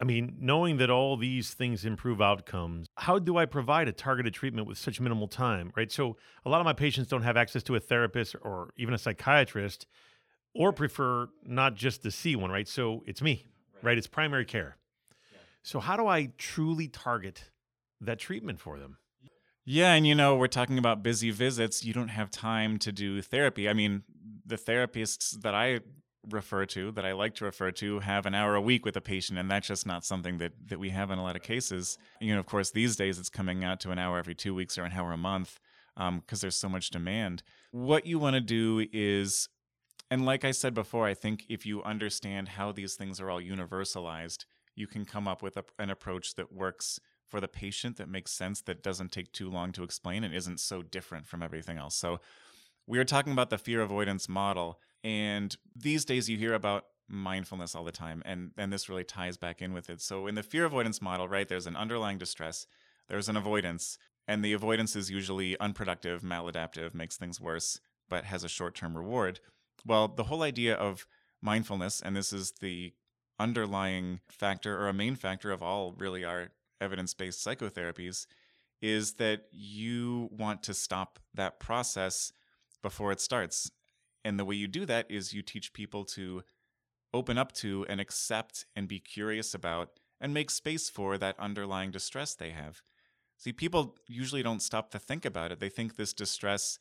I 0.01 0.05
mean, 0.05 0.37
knowing 0.39 0.77
that 0.77 0.91
all 0.91 1.17
these 1.17 1.55
things 1.55 1.85
improve 1.85 2.23
outcomes, 2.23 2.87
how 2.97 3.19
do 3.19 3.37
I 3.37 3.47
provide 3.47 3.89
a 3.89 3.93
targeted 3.93 4.33
treatment 4.33 4.69
with 4.69 4.79
such 4.79 5.01
minimal 5.01 5.27
time, 5.27 5.73
right? 5.77 5.91
So, 5.91 6.17
a 6.45 6.49
lot 6.49 6.61
of 6.61 6.65
my 6.65 6.73
patients 6.73 7.09
don't 7.09 7.23
have 7.23 7.37
access 7.37 7.65
to 7.65 7.75
a 7.75 7.81
therapist 7.81 8.37
or 8.43 8.71
even 8.77 8.95
a 8.95 8.99
psychiatrist 8.99 9.87
or 10.55 10.73
prefer 10.73 11.29
not 11.43 11.75
just 11.75 12.03
to 12.05 12.13
see 12.13 12.37
one, 12.37 12.51
right? 12.51 12.69
So, 12.69 13.03
it's 13.07 13.21
me, 13.21 13.47
right? 13.75 13.89
right? 13.89 13.99
It's 13.99 14.07
primary 14.07 14.45
care. 14.45 14.77
Yeah. 15.33 15.39
So, 15.65 15.81
how 15.81 15.97
do 15.97 16.07
I 16.07 16.31
truly 16.39 16.87
target 16.87 17.51
that 18.01 18.21
treatment 18.21 18.61
for 18.61 18.79
them? 18.79 18.99
Yeah, 19.71 19.93
and 19.93 20.07
you 20.07 20.15
know, 20.15 20.35
we're 20.35 20.47
talking 20.47 20.79
about 20.79 21.03
busy 21.03 21.31
visits. 21.31 21.85
You 21.85 21.93
don't 21.93 22.09
have 22.09 22.31
time 22.31 22.79
to 22.79 22.91
do 22.91 23.21
therapy. 23.21 23.69
I 23.69 23.75
mean, 23.75 24.03
the 24.47 24.57
therapists 24.57 25.43
that 25.43 25.55
I 25.55 25.81
refer 26.31 26.65
to, 26.65 26.91
that 26.93 27.05
I 27.05 27.13
like 27.13 27.35
to 27.35 27.45
refer 27.45 27.71
to, 27.73 28.01
have 28.01 28.25
an 28.25 28.35
hour 28.35 28.55
a 28.55 28.63
week 28.63 28.87
with 28.87 28.97
a 28.97 29.03
patient, 29.03 29.39
and 29.39 29.51
that's 29.51 29.69
just 29.69 29.87
not 29.87 30.07
something 30.07 30.39
that 30.39 30.53
that 30.69 30.81
we 30.81 30.89
have 30.89 31.11
in 31.11 31.19
a 31.19 31.23
lot 31.23 31.37
of 31.37 31.43
cases. 31.43 31.99
You 32.19 32.33
know, 32.33 32.41
of 32.41 32.47
course, 32.47 32.71
these 32.71 32.97
days 32.97 33.19
it's 33.19 33.29
coming 33.29 33.63
out 33.63 33.79
to 33.81 33.91
an 33.91 33.99
hour 33.99 34.19
every 34.19 34.35
two 34.35 34.55
weeks 34.55 34.79
or 34.79 34.85
an 34.85 34.93
hour 34.93 35.13
a 35.13 35.19
month 35.19 35.61
because 35.95 36.09
um, 36.09 36.23
there's 36.41 36.57
so 36.57 36.71
much 36.71 36.89
demand. 36.89 37.43
What 37.71 38.07
you 38.07 38.19
want 38.19 38.37
to 38.37 38.41
do 38.41 38.87
is, 38.91 39.51
and 40.11 40.25
like 40.25 40.47
I 40.47 40.53
said 40.53 40.73
before, 40.73 41.05
I 41.05 41.13
think 41.13 41.45
if 41.51 41.67
you 41.67 41.83
understand 41.83 42.49
how 42.49 42.73
these 42.73 42.95
things 42.95 43.21
are 43.21 43.29
all 43.29 43.43
universalized, 43.43 44.47
you 44.75 44.87
can 44.87 45.05
come 45.05 45.29
up 45.29 45.43
with 45.43 45.59
a, 45.59 45.65
an 45.79 45.91
approach 45.91 46.37
that 46.37 46.55
works 46.55 47.01
for 47.29 47.41
the 47.41 47.49
patient 47.49 47.97
that 47.97 48.09
makes 48.09 48.33
sense 48.33 48.61
that 48.63 48.83
doesn't 48.83 49.13
take 49.13 49.33
too 49.33 49.51
long 49.51 49.73
to 49.73 49.83
explain 49.83 50.25
and 50.25 50.35
isn't 50.35 50.61
so 50.61 50.83
different 50.83 51.27
from 51.27 51.43
everything 51.43 51.79
else. 51.79 51.95
So 51.95 52.21
we 52.87 52.99
are 52.99 53.05
talking 53.05 53.33
about 53.33 53.51
the 53.51 53.59
fear 53.59 53.83
avoidance 53.83 54.29
model 54.29 54.81
and 55.05 55.57
these 55.77 56.05
days 56.05 56.29
you 56.29 56.37
hear 56.37 56.55
about 56.55 56.87
mindfulness 57.09 57.75
all 57.75 57.85
the 57.85 57.93
time 57.93 58.23
and 58.27 58.51
and 58.59 58.73
this 58.73 58.89
really 58.89 59.05
ties 59.05 59.37
back 59.37 59.63
in 59.63 59.73
with 59.73 59.89
it. 59.89 60.01
So 60.01 60.27
in 60.27 60.35
the 60.35 60.43
fear 60.43 60.65
avoidance 60.65 61.01
model, 61.01 61.29
right, 61.29 61.49
there's 61.49 61.67
an 61.67 61.77
underlying 61.77 62.19
distress, 62.19 62.67
there's 63.09 63.29
an 63.29 63.37
avoidance, 63.37 63.99
and 64.27 64.45
the 64.45 64.53
avoidance 64.53 64.95
is 64.95 65.11
usually 65.11 65.59
unproductive, 65.59 66.23
maladaptive, 66.23 66.95
makes 66.95 67.17
things 67.17 67.41
worse, 67.41 67.81
but 68.11 68.25
has 68.25 68.45
a 68.45 68.49
short-term 68.49 68.97
reward. 68.97 69.41
Well, 69.87 70.09
the 70.09 70.25
whole 70.25 70.43
idea 70.43 70.75
of 70.75 71.07
mindfulness, 71.41 72.03
and 72.03 72.15
this 72.15 72.33
is 72.33 72.53
the 72.61 72.93
underlying 73.39 74.21
factor 74.29 74.79
or 74.79 74.89
a 74.89 74.93
main 74.93 75.15
factor 75.15 75.51
of 75.51 75.63
all 75.63 75.95
really 75.97 76.25
our 76.25 76.49
evidence 76.81 77.15
based 77.15 77.45
psychotherapies, 77.45 78.27
is 78.81 79.15
that 79.15 79.47
you 79.51 80.29
want 80.33 80.63
to 80.63 80.75
stop 80.75 81.19
that 81.35 81.59
process 81.59 82.33
before 82.83 83.13
it 83.13 83.21
starts. 83.21 83.71
And 84.25 84.39
the 84.39 84.45
way 84.45 84.55
you 84.55 84.69
do 84.69 84.87
that 84.87 85.11
is 85.11 85.33
you 85.33 85.43
teach 85.43 85.73
people 85.73 86.05
to 86.05 86.43
open 87.13 87.39
up 87.39 87.53
to 87.53 87.87
and 87.89 88.01
accept 88.01 88.67
and 88.77 88.87
be 88.87 89.01
curious 89.01 89.55
about 89.55 89.91
and 90.21 90.35
make 90.35 90.51
space 90.51 90.91
for 90.91 91.17
that 91.19 91.39
underlying 91.39 91.91
distress 91.91 92.35
they 92.35 92.51
have. 92.51 92.83
See, 93.37 93.53
people 93.53 93.97
usually 94.09 94.43
don't 94.43 94.63
stop 94.63 94.91
to 94.91 94.99
think 94.99 95.25
about 95.25 95.53
it. 95.53 95.61
They 95.61 95.69
think 95.69 95.97
this 95.97 96.13
distress 96.13 96.79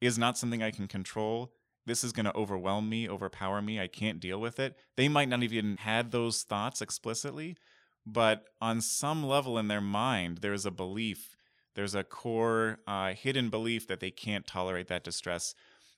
is 0.00 0.18
not 0.18 0.38
something 0.38 0.62
I 0.62 0.70
can 0.70 0.86
control. 0.86 1.52
This 1.84 2.04
is 2.04 2.12
going 2.12 2.26
to 2.26 2.36
overwhelm 2.36 2.88
me, 2.88 3.08
overpower 3.08 3.60
me. 3.60 3.80
I 3.80 3.86
can't 3.88 4.20
deal 4.20 4.40
with 4.40 4.58
it. 4.58 4.76
They 4.96 5.08
might 5.08 5.28
not 5.28 5.42
even 5.42 5.76
had 5.78 6.10
those 6.10 6.42
thoughts 6.42 6.80
explicitly, 6.80 7.56
but 8.06 8.44
on 8.60 8.80
some 8.80 9.26
level 9.26 9.58
in 9.58 9.68
their 9.68 9.80
mind, 9.80 10.38
there's 10.38 10.64
a 10.64 10.70
belief, 10.70 11.36
there's 11.74 11.94
a 11.94 12.04
core 12.04 12.78
uh, 12.86 13.12
hidden 13.12 13.50
belief 13.50 13.88
that 13.88 14.00
they 14.00 14.12
can't 14.12 14.46
tolerate 14.46 14.86
that 14.88 15.04
distress. 15.04 15.54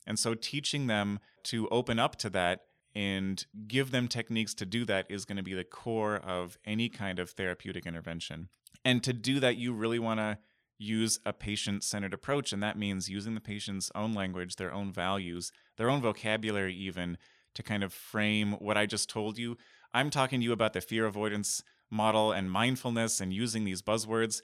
And 0.07 0.19
so 0.19 0.35
teaching 0.35 0.87
them 0.87 1.21
to 1.45 1.69
open 1.69 1.99
up 1.99 2.17
to 2.17 2.31
that 2.31 2.63
and 2.95 3.45
give 3.69 3.91
them 3.91 4.09
techniques 4.09 4.55
to 4.55 4.67
do 4.67 4.87
that 4.87 5.07
is 5.11 5.27
going 5.27 5.37
to 5.37 5.43
be 5.43 5.53
the 5.53 5.65
core 5.65 6.17
of 6.17 6.59
any 6.65 6.89
kind 6.89 7.19
of 7.19 7.31
therapeutic 7.31 7.87
intervention. 7.87 8.49
And 8.85 9.03
to 9.05 9.13
do 9.13 9.39
that, 9.41 9.57
you 9.57 9.75
really 9.75 9.99
want 9.99 10.19
to 10.19 10.39
use 10.79 11.21
a 11.27 11.33
patient 11.33 11.85
centered 11.85 12.15
approach. 12.15 12.53
And 12.53 12.63
that 12.63 12.79
means 12.79 13.11
using 13.11 13.35
the 13.35 13.41
patient's 13.41 13.91
own 13.95 14.15
language, 14.15 14.57
their 14.57 14.73
own 14.73 14.93
values, 14.93 15.53
their 15.77 15.91
own 15.91 16.01
vocabulary, 16.01 16.75
even 16.75 17.19
to 17.55 17.63
kind 17.63 17.83
of 17.85 17.93
frame 17.93 18.53
what 18.53 18.79
I 18.79 18.87
just 18.87 19.11
told 19.11 19.37
you. 19.37 19.59
I'm 19.93 20.11
talking 20.11 20.41
to 20.41 20.45
you 20.45 20.53
about 20.53 20.73
the 20.73 20.81
fear 20.81 21.07
avoidance 21.07 21.63
model 21.91 22.33
and 22.33 22.51
mindfulness 22.51 23.21
and 23.21 23.33
using 23.33 23.65
these 23.65 23.83
buzzwords. 23.83 24.41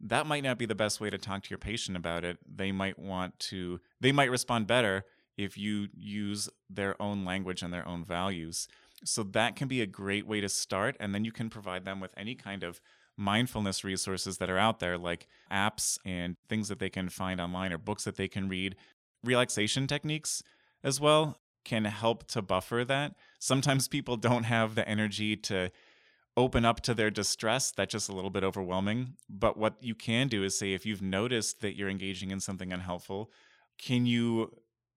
That 0.00 0.26
might 0.26 0.44
not 0.44 0.58
be 0.58 0.66
the 0.66 0.74
best 0.74 1.00
way 1.00 1.10
to 1.10 1.18
talk 1.18 1.44
to 1.44 1.50
your 1.50 1.58
patient 1.58 1.96
about 1.96 2.24
it. 2.24 2.38
They 2.46 2.72
might 2.72 2.98
want 2.98 3.38
to, 3.40 3.80
they 4.00 4.12
might 4.12 4.30
respond 4.30 4.66
better 4.66 5.04
if 5.36 5.56
you 5.56 5.88
use 5.96 6.48
their 6.68 7.00
own 7.00 7.24
language 7.24 7.62
and 7.62 7.72
their 7.72 7.86
own 7.86 8.04
values. 8.04 8.68
So 9.04 9.22
that 9.22 9.56
can 9.56 9.68
be 9.68 9.80
a 9.80 9.86
great 9.86 10.26
way 10.26 10.40
to 10.40 10.48
start. 10.48 10.96
And 11.00 11.14
then 11.14 11.24
you 11.24 11.32
can 11.32 11.50
provide 11.50 11.84
them 11.84 12.00
with 12.00 12.12
any 12.16 12.34
kind 12.34 12.62
of 12.62 12.80
mindfulness 13.16 13.84
resources 13.84 14.38
that 14.38 14.50
are 14.50 14.58
out 14.58 14.80
there, 14.80 14.98
like 14.98 15.26
apps 15.50 15.98
and 16.04 16.36
things 16.48 16.68
that 16.68 16.78
they 16.78 16.90
can 16.90 17.08
find 17.08 17.40
online 17.40 17.72
or 17.72 17.78
books 17.78 18.04
that 18.04 18.16
they 18.16 18.28
can 18.28 18.48
read. 18.48 18.76
Relaxation 19.22 19.86
techniques 19.86 20.42
as 20.82 21.00
well 21.00 21.38
can 21.64 21.84
help 21.84 22.26
to 22.28 22.42
buffer 22.42 22.84
that. 22.84 23.14
Sometimes 23.38 23.88
people 23.88 24.16
don't 24.16 24.44
have 24.44 24.74
the 24.74 24.86
energy 24.88 25.36
to 25.36 25.70
open 26.36 26.64
up 26.64 26.80
to 26.82 26.94
their 26.94 27.10
distress. 27.10 27.70
That's 27.70 27.92
just 27.92 28.08
a 28.08 28.12
little 28.12 28.30
bit 28.30 28.44
overwhelming. 28.44 29.14
But 29.28 29.56
what 29.56 29.76
you 29.80 29.94
can 29.94 30.28
do 30.28 30.42
is 30.42 30.58
say, 30.58 30.72
if 30.72 30.84
you've 30.84 31.02
noticed 31.02 31.60
that 31.60 31.76
you're 31.76 31.88
engaging 31.88 32.30
in 32.30 32.40
something 32.40 32.72
unhelpful, 32.72 33.30
can 33.78 34.06
you 34.06 34.50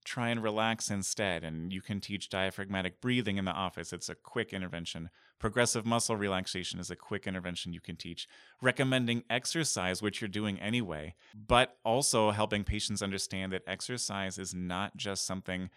try 0.08 0.30
and 0.30 0.42
relax 0.42 0.90
instead. 0.90 1.44
And 1.44 1.74
you 1.74 1.82
can 1.82 2.00
teach 2.00 2.30
diaphragmatic 2.30 3.02
breathing 3.02 3.38
in 3.38 3.44
the 3.44 3.52
office. 3.52 3.92
It's 3.92 4.08
a 4.08 4.16
quick 4.16 4.54
intervention. 4.54 5.10
Progressive 5.38 5.86
muscle 5.86 6.16
relaxation 6.16 6.80
is 6.80 6.90
a 6.90 6.96
quick 6.96 7.28
intervention 7.28 7.74
you 7.74 7.82
can 7.82 7.98
teach. 7.98 8.26
Recommending 8.62 9.26
exercise, 9.30 10.02
which 10.02 10.22
you're 10.22 10.30
doing 10.30 10.60
anyway, 10.62 11.14
but 11.36 11.78
also 11.84 12.32
helping 12.32 12.64
patients 12.64 13.02
understand 13.02 13.52
that 13.52 13.64
exercise 13.68 14.38
is 14.38 14.54
not 14.54 14.96
just 14.96 15.28
something 15.28 15.70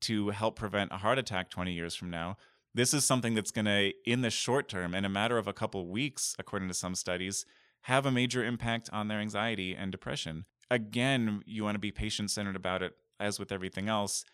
to 0.00 0.30
help 0.30 0.56
prevent 0.56 0.90
a 0.90 0.96
heart 0.96 1.18
attack 1.18 1.50
20 1.50 1.72
years 1.72 1.94
from 1.94 2.08
now. 2.08 2.38
This 2.74 2.92
is 2.92 3.04
something 3.04 3.34
that's 3.34 3.52
going 3.52 3.66
to, 3.66 3.92
in 4.04 4.22
the 4.22 4.30
short 4.30 4.68
term, 4.68 4.94
in 4.94 5.04
a 5.04 5.08
matter 5.08 5.38
of 5.38 5.46
a 5.46 5.52
couple 5.52 5.86
weeks, 5.86 6.34
according 6.38 6.68
to 6.68 6.74
some 6.74 6.94
studies, 6.94 7.46
have 7.82 8.04
a 8.04 8.10
major 8.10 8.44
impact 8.44 8.90
on 8.92 9.08
their 9.08 9.20
anxiety 9.20 9.76
and 9.76 9.92
depression. 9.92 10.46
Again, 10.70 11.42
you 11.46 11.62
want 11.62 11.76
to 11.76 11.80
be 11.80 11.92
patient 11.92 12.30
centered 12.30 12.56
about 12.56 12.82
it 12.82 12.94
as 13.20 13.38
with 13.38 13.52
everything 13.52 13.88
else, 13.88 14.24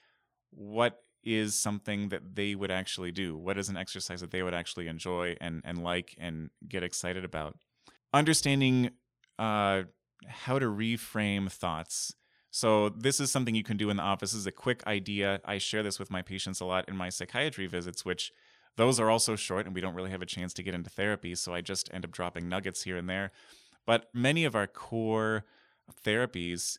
what 0.51 1.03
is 1.23 1.55
something 1.55 2.09
that 2.09 2.35
they 2.35 2.55
would 2.55 2.71
actually 2.71 3.13
do? 3.13 3.37
What 3.37 3.59
is 3.59 3.69
an 3.69 3.77
exercise 3.77 4.21
that 4.21 4.31
they 4.31 4.43
would 4.43 4.55
actually 4.55 4.89
enjoy 4.89 5.37
and, 5.41 5.61
and 5.65 5.83
like 5.83 6.15
and 6.19 6.51
get 6.67 6.83
excited 6.83 7.25
about? 7.25 7.59
Understanding 8.15 8.91
uh, 9.39 9.83
how 10.27 10.59
to 10.59 10.67
reframe 10.67 11.51
thoughts. 11.51 12.15
So, 12.51 12.89
this 12.89 13.21
is 13.21 13.31
something 13.31 13.55
you 13.55 13.63
can 13.63 13.77
do 13.77 13.91
in 13.91 13.97
the 13.97 14.03
office. 14.03 14.33
This 14.33 14.41
is 14.41 14.47
a 14.47 14.53
quick 14.53 14.85
idea. 14.87 15.41
I 15.45 15.59
share 15.59 15.83
this 15.83 15.99
with 15.99 16.11
my 16.11 16.23
patients 16.23 16.61
a 16.61 16.65
lot 16.65 16.89
in 16.89 16.97
my 16.97 17.09
psychiatry 17.09 17.67
visits, 17.67 18.05
which 18.05 18.33
those 18.77 18.99
are 18.99 19.11
also 19.11 19.37
short 19.37 19.67
and 19.67 19.75
we 19.75 19.81
don't 19.81 19.95
really 19.95 20.11
have 20.11 20.23
a 20.23 20.27
chance 20.27 20.53
to 20.55 20.63
get 20.63 20.75
into 20.75 20.91
therapy. 20.91 21.35
So, 21.37 21.55
I 21.55 21.61
just 21.61 21.93
end 21.93 22.05
up 22.05 22.11
dropping 22.11 22.49
nuggets 22.49 22.83
here 22.83 22.97
and 22.97 23.09
there. 23.09 23.31
But 23.87 24.09
many 24.13 24.45
of 24.45 24.55
our 24.55 24.67
core 24.67 25.45
therapies 26.05 26.79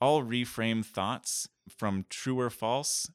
all 0.00 0.22
reframe 0.22 0.84
thoughts 0.84 1.48
from 1.68 2.06
true 2.08 2.38
or 2.38 2.50
false, 2.50 3.10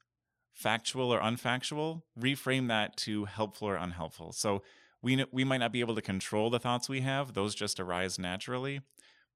factual 0.51 1.13
or 1.13 1.19
unfactual, 1.19 2.03
reframe 2.19 2.67
that 2.67 2.97
to 2.97 3.25
helpful 3.25 3.69
or 3.69 3.75
unhelpful. 3.75 4.33
So 4.33 4.63
we 5.01 5.25
we 5.31 5.43
might 5.43 5.57
not 5.57 5.71
be 5.71 5.79
able 5.79 5.95
to 5.95 6.01
control 6.01 6.49
the 6.49 6.59
thoughts 6.59 6.89
we 6.89 7.01
have; 7.01 7.33
those 7.33 7.55
just 7.55 7.79
arise 7.79 8.19
naturally. 8.19 8.81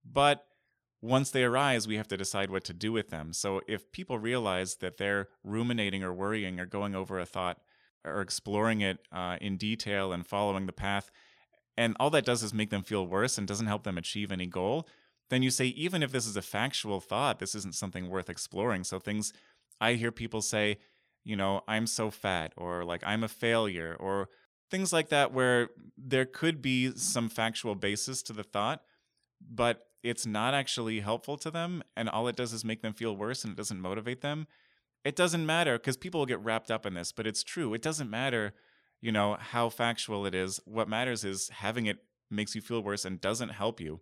But 0.06 0.46
once 1.02 1.30
they 1.30 1.44
arise, 1.44 1.88
we 1.88 1.98
have 1.98 2.08
to 2.08 2.18
decide 2.18 2.50
what 2.50 2.64
to 2.64 2.74
do 2.74 2.92
with 2.92 3.10
them. 3.10 3.34
So 3.34 3.62
if 3.68 3.92
people 3.92 4.18
realize 4.18 4.76
that 4.78 4.98
they're 4.98 5.28
ruminating 5.44 6.04
or 6.04 6.14
worrying 6.14 6.60
or 6.60 6.66
going 6.66 6.96
over 6.96 7.20
a 7.20 7.26
thought 7.26 7.60
or 8.04 8.22
exploring 8.22 8.82
it 8.82 9.00
uh, 9.12 9.38
in 9.40 9.58
detail 9.58 10.12
and 10.12 10.26
following 10.26 10.66
the 10.66 10.74
path, 10.74 11.12
and 11.78 11.96
all 12.00 12.10
that 12.10 12.26
does 12.26 12.42
is 12.42 12.54
make 12.54 12.72
them 12.72 12.82
feel 12.82 13.06
worse 13.06 13.38
and 13.38 13.48
doesn't 13.48 13.68
help 13.68 13.84
them 13.84 13.98
achieve 13.98 14.32
any 14.32 14.48
goal, 14.48 14.88
then 15.30 15.44
you 15.44 15.52
say, 15.52 15.66
even 15.68 16.02
if 16.02 16.12
this 16.12 16.26
is 16.26 16.36
a 16.36 16.42
factual 16.42 17.00
thought, 17.00 17.40
this 17.40 17.54
isn't 17.54 17.76
something 17.76 18.10
worth 18.10 18.30
exploring. 18.30 18.84
So 18.84 18.98
things 18.98 19.34
I 19.80 19.94
hear 19.94 20.12
people 20.12 20.42
say, 20.42 20.78
you 21.24 21.36
know, 21.36 21.62
I'm 21.68 21.86
so 21.86 22.10
fat, 22.10 22.54
or 22.56 22.86
like 22.86 23.04
I'm 23.06 23.24
a 23.24 23.28
failure, 23.28 23.96
or 24.00 24.30
things 24.72 24.94
like 24.94 25.10
that, 25.10 25.34
where 25.34 25.70
there 25.98 26.26
could 26.26 26.62
be 26.62 26.96
some 26.96 27.30
factual 27.30 27.76
basis 27.76 28.24
to 28.24 28.34
the 28.34 28.44
thought, 28.44 28.82
but 29.42 29.88
it's 30.08 30.26
not 30.26 30.54
actually 30.54 31.02
helpful 31.02 31.38
to 31.38 31.52
them. 31.52 31.84
And 31.96 32.10
all 32.10 32.28
it 32.28 32.36
does 32.36 32.54
is 32.54 32.64
make 32.64 32.82
them 32.82 32.94
feel 32.94 33.16
worse 33.16 33.44
and 33.44 33.52
it 33.52 33.58
doesn't 33.58 33.82
motivate 33.82 34.22
them. 34.22 34.48
It 35.04 35.16
doesn't 35.16 35.46
matter 35.46 35.78
because 35.78 35.98
people 35.98 36.26
get 36.26 36.44
wrapped 36.44 36.72
up 36.72 36.86
in 36.86 36.94
this, 36.94 37.12
but 37.12 37.28
it's 37.28 37.44
true. 37.44 37.74
It 37.74 37.82
doesn't 37.82 38.10
matter, 38.10 38.54
you 39.02 39.12
know, 39.12 39.38
how 39.40 39.70
factual 39.70 40.26
it 40.26 40.34
is. 40.34 40.60
What 40.66 40.90
matters 40.90 41.24
is 41.24 41.50
having 41.50 41.86
it 41.86 42.00
makes 42.30 42.56
you 42.56 42.62
feel 42.62 42.82
worse 42.82 43.06
and 43.06 43.22
doesn't 43.22 43.50
help 43.50 43.80
you. 43.80 44.02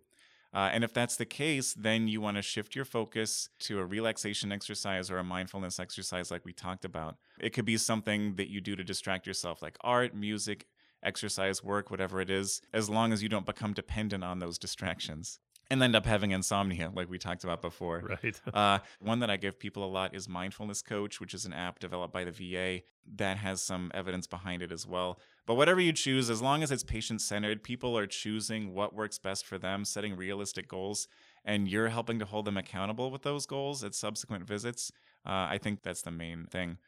Uh, 0.54 0.70
and 0.72 0.84
if 0.84 0.94
that's 0.94 1.16
the 1.16 1.26
case, 1.26 1.74
then 1.74 2.08
you 2.08 2.20
want 2.20 2.36
to 2.36 2.42
shift 2.42 2.74
your 2.74 2.84
focus 2.84 3.48
to 3.58 3.78
a 3.78 3.84
relaxation 3.84 4.52
exercise 4.52 5.10
or 5.10 5.18
a 5.18 5.24
mindfulness 5.24 5.78
exercise, 5.78 6.30
like 6.30 6.44
we 6.44 6.52
talked 6.52 6.84
about. 6.84 7.16
It 7.38 7.50
could 7.50 7.66
be 7.66 7.76
something 7.76 8.36
that 8.36 8.48
you 8.48 8.60
do 8.60 8.74
to 8.74 8.84
distract 8.84 9.26
yourself, 9.26 9.60
like 9.60 9.76
art, 9.82 10.14
music, 10.14 10.66
exercise, 11.02 11.62
work, 11.62 11.90
whatever 11.90 12.20
it 12.20 12.30
is, 12.30 12.62
as 12.72 12.88
long 12.88 13.12
as 13.12 13.22
you 13.22 13.28
don't 13.28 13.44
become 13.44 13.74
dependent 13.74 14.24
on 14.24 14.38
those 14.38 14.56
distractions 14.56 15.40
and 15.70 15.82
end 15.82 15.96
up 15.96 16.06
having 16.06 16.30
insomnia, 16.30 16.92
like 16.94 17.10
we 17.10 17.18
talked 17.18 17.44
about 17.44 17.60
before. 17.60 18.16
Right. 18.22 18.40
uh, 18.54 18.78
one 19.00 19.20
that 19.20 19.30
I 19.30 19.36
give 19.36 19.58
people 19.58 19.84
a 19.84 19.90
lot 19.90 20.14
is 20.14 20.28
Mindfulness 20.28 20.82
Coach, 20.82 21.20
which 21.20 21.34
is 21.34 21.44
an 21.44 21.52
app 21.52 21.78
developed 21.78 22.12
by 22.12 22.24
the 22.24 22.30
VA 22.30 22.82
that 23.16 23.38
has 23.38 23.62
some 23.62 23.90
evidence 23.94 24.26
behind 24.26 24.62
it 24.62 24.72
as 24.72 24.86
well. 24.86 25.18
But 25.46 25.54
whatever 25.54 25.80
you 25.80 25.92
choose, 25.92 26.30
as 26.30 26.42
long 26.42 26.62
as 26.62 26.70
it's 26.70 26.84
patient 26.84 27.20
centered, 27.20 27.62
people 27.62 27.96
are 27.96 28.06
choosing 28.06 28.74
what 28.74 28.94
works 28.94 29.18
best 29.18 29.46
for 29.46 29.58
them, 29.58 29.84
setting 29.84 30.16
realistic 30.16 30.68
goals, 30.68 31.08
and 31.44 31.68
you're 31.68 31.88
helping 31.88 32.18
to 32.18 32.24
hold 32.24 32.44
them 32.44 32.56
accountable 32.56 33.10
with 33.10 33.22
those 33.22 33.46
goals 33.46 33.84
at 33.84 33.94
subsequent 33.94 34.44
visits. 34.44 34.90
Uh, 35.24 35.46
I 35.50 35.58
think 35.58 35.82
that's 35.82 36.02
the 36.02 36.10
main 36.10 36.46
thing. 36.46 36.78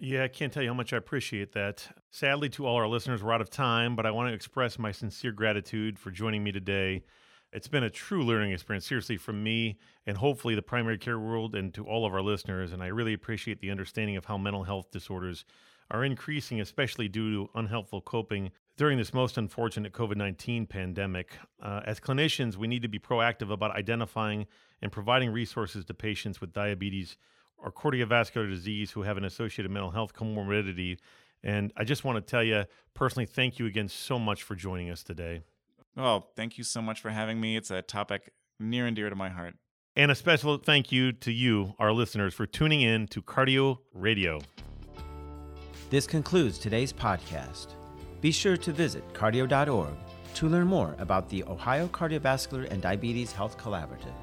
Yeah, 0.00 0.22
I 0.22 0.28
can't 0.28 0.52
tell 0.52 0.62
you 0.62 0.68
how 0.68 0.74
much 0.74 0.92
I 0.92 0.96
appreciate 0.96 1.52
that. 1.52 1.88
Sadly, 2.10 2.48
to 2.50 2.66
all 2.66 2.76
our 2.76 2.86
listeners, 2.86 3.22
we're 3.22 3.32
out 3.32 3.40
of 3.40 3.50
time, 3.50 3.96
but 3.96 4.06
I 4.06 4.12
want 4.12 4.28
to 4.28 4.34
express 4.34 4.78
my 4.78 4.92
sincere 4.92 5.32
gratitude 5.32 5.98
for 5.98 6.10
joining 6.10 6.44
me 6.44 6.52
today. 6.52 7.02
It's 7.50 7.68
been 7.68 7.82
a 7.82 7.90
true 7.90 8.22
learning 8.22 8.52
experience, 8.52 8.86
seriously, 8.86 9.16
from 9.16 9.42
me 9.42 9.78
and 10.06 10.18
hopefully 10.18 10.54
the 10.54 10.62
primary 10.62 10.98
care 10.98 11.18
world 11.18 11.54
and 11.54 11.72
to 11.74 11.86
all 11.86 12.04
of 12.04 12.12
our 12.12 12.20
listeners. 12.20 12.72
And 12.72 12.82
I 12.82 12.88
really 12.88 13.14
appreciate 13.14 13.60
the 13.60 13.70
understanding 13.70 14.16
of 14.16 14.26
how 14.26 14.36
mental 14.36 14.64
health 14.64 14.90
disorders 14.90 15.46
are 15.90 16.04
increasing, 16.04 16.60
especially 16.60 17.08
due 17.08 17.32
to 17.32 17.50
unhelpful 17.54 18.02
coping 18.02 18.50
during 18.76 18.98
this 18.98 19.14
most 19.14 19.38
unfortunate 19.38 19.92
COVID 19.92 20.16
19 20.16 20.66
pandemic. 20.66 21.38
Uh, 21.62 21.80
as 21.86 21.98
clinicians, 21.98 22.56
we 22.56 22.68
need 22.68 22.82
to 22.82 22.88
be 22.88 22.98
proactive 22.98 23.50
about 23.50 23.74
identifying 23.74 24.46
and 24.82 24.92
providing 24.92 25.30
resources 25.30 25.86
to 25.86 25.94
patients 25.94 26.42
with 26.42 26.52
diabetes 26.52 27.16
or 27.56 27.72
cardiovascular 27.72 28.48
disease 28.48 28.90
who 28.90 29.02
have 29.02 29.16
an 29.16 29.24
associated 29.24 29.70
mental 29.70 29.90
health 29.90 30.12
comorbidity. 30.12 30.98
And 31.42 31.72
I 31.76 31.84
just 31.84 32.04
want 32.04 32.16
to 32.16 32.30
tell 32.30 32.44
you 32.44 32.64
personally, 32.92 33.26
thank 33.26 33.58
you 33.58 33.64
again 33.64 33.88
so 33.88 34.18
much 34.18 34.42
for 34.42 34.54
joining 34.54 34.90
us 34.90 35.02
today. 35.02 35.40
Well, 35.96 36.30
thank 36.36 36.58
you 36.58 36.64
so 36.64 36.80
much 36.80 37.00
for 37.00 37.10
having 37.10 37.40
me. 37.40 37.56
It's 37.56 37.70
a 37.70 37.82
topic 37.82 38.32
near 38.60 38.86
and 38.86 38.94
dear 38.94 39.10
to 39.10 39.16
my 39.16 39.28
heart. 39.28 39.54
And 39.96 40.10
a 40.10 40.14
special 40.14 40.58
thank 40.58 40.92
you 40.92 41.12
to 41.12 41.32
you, 41.32 41.74
our 41.78 41.92
listeners, 41.92 42.32
for 42.32 42.46
tuning 42.46 42.82
in 42.82 43.08
to 43.08 43.20
Cardi-OH 43.20 43.80
Radio. 43.92 44.40
This 45.90 46.06
concludes 46.06 46.58
today's 46.58 46.92
podcast. 46.92 47.68
Be 48.20 48.30
sure 48.30 48.56
to 48.56 48.72
visit 48.72 49.02
cardi-oh.org 49.14 49.94
to 50.34 50.48
learn 50.48 50.66
more 50.66 50.94
about 50.98 51.28
the 51.28 51.42
Ohio 51.44 51.88
Cardiovascular 51.88 52.70
and 52.70 52.80
Diabetes 52.80 53.32
Health 53.32 53.58
Collaborative. 53.58 54.14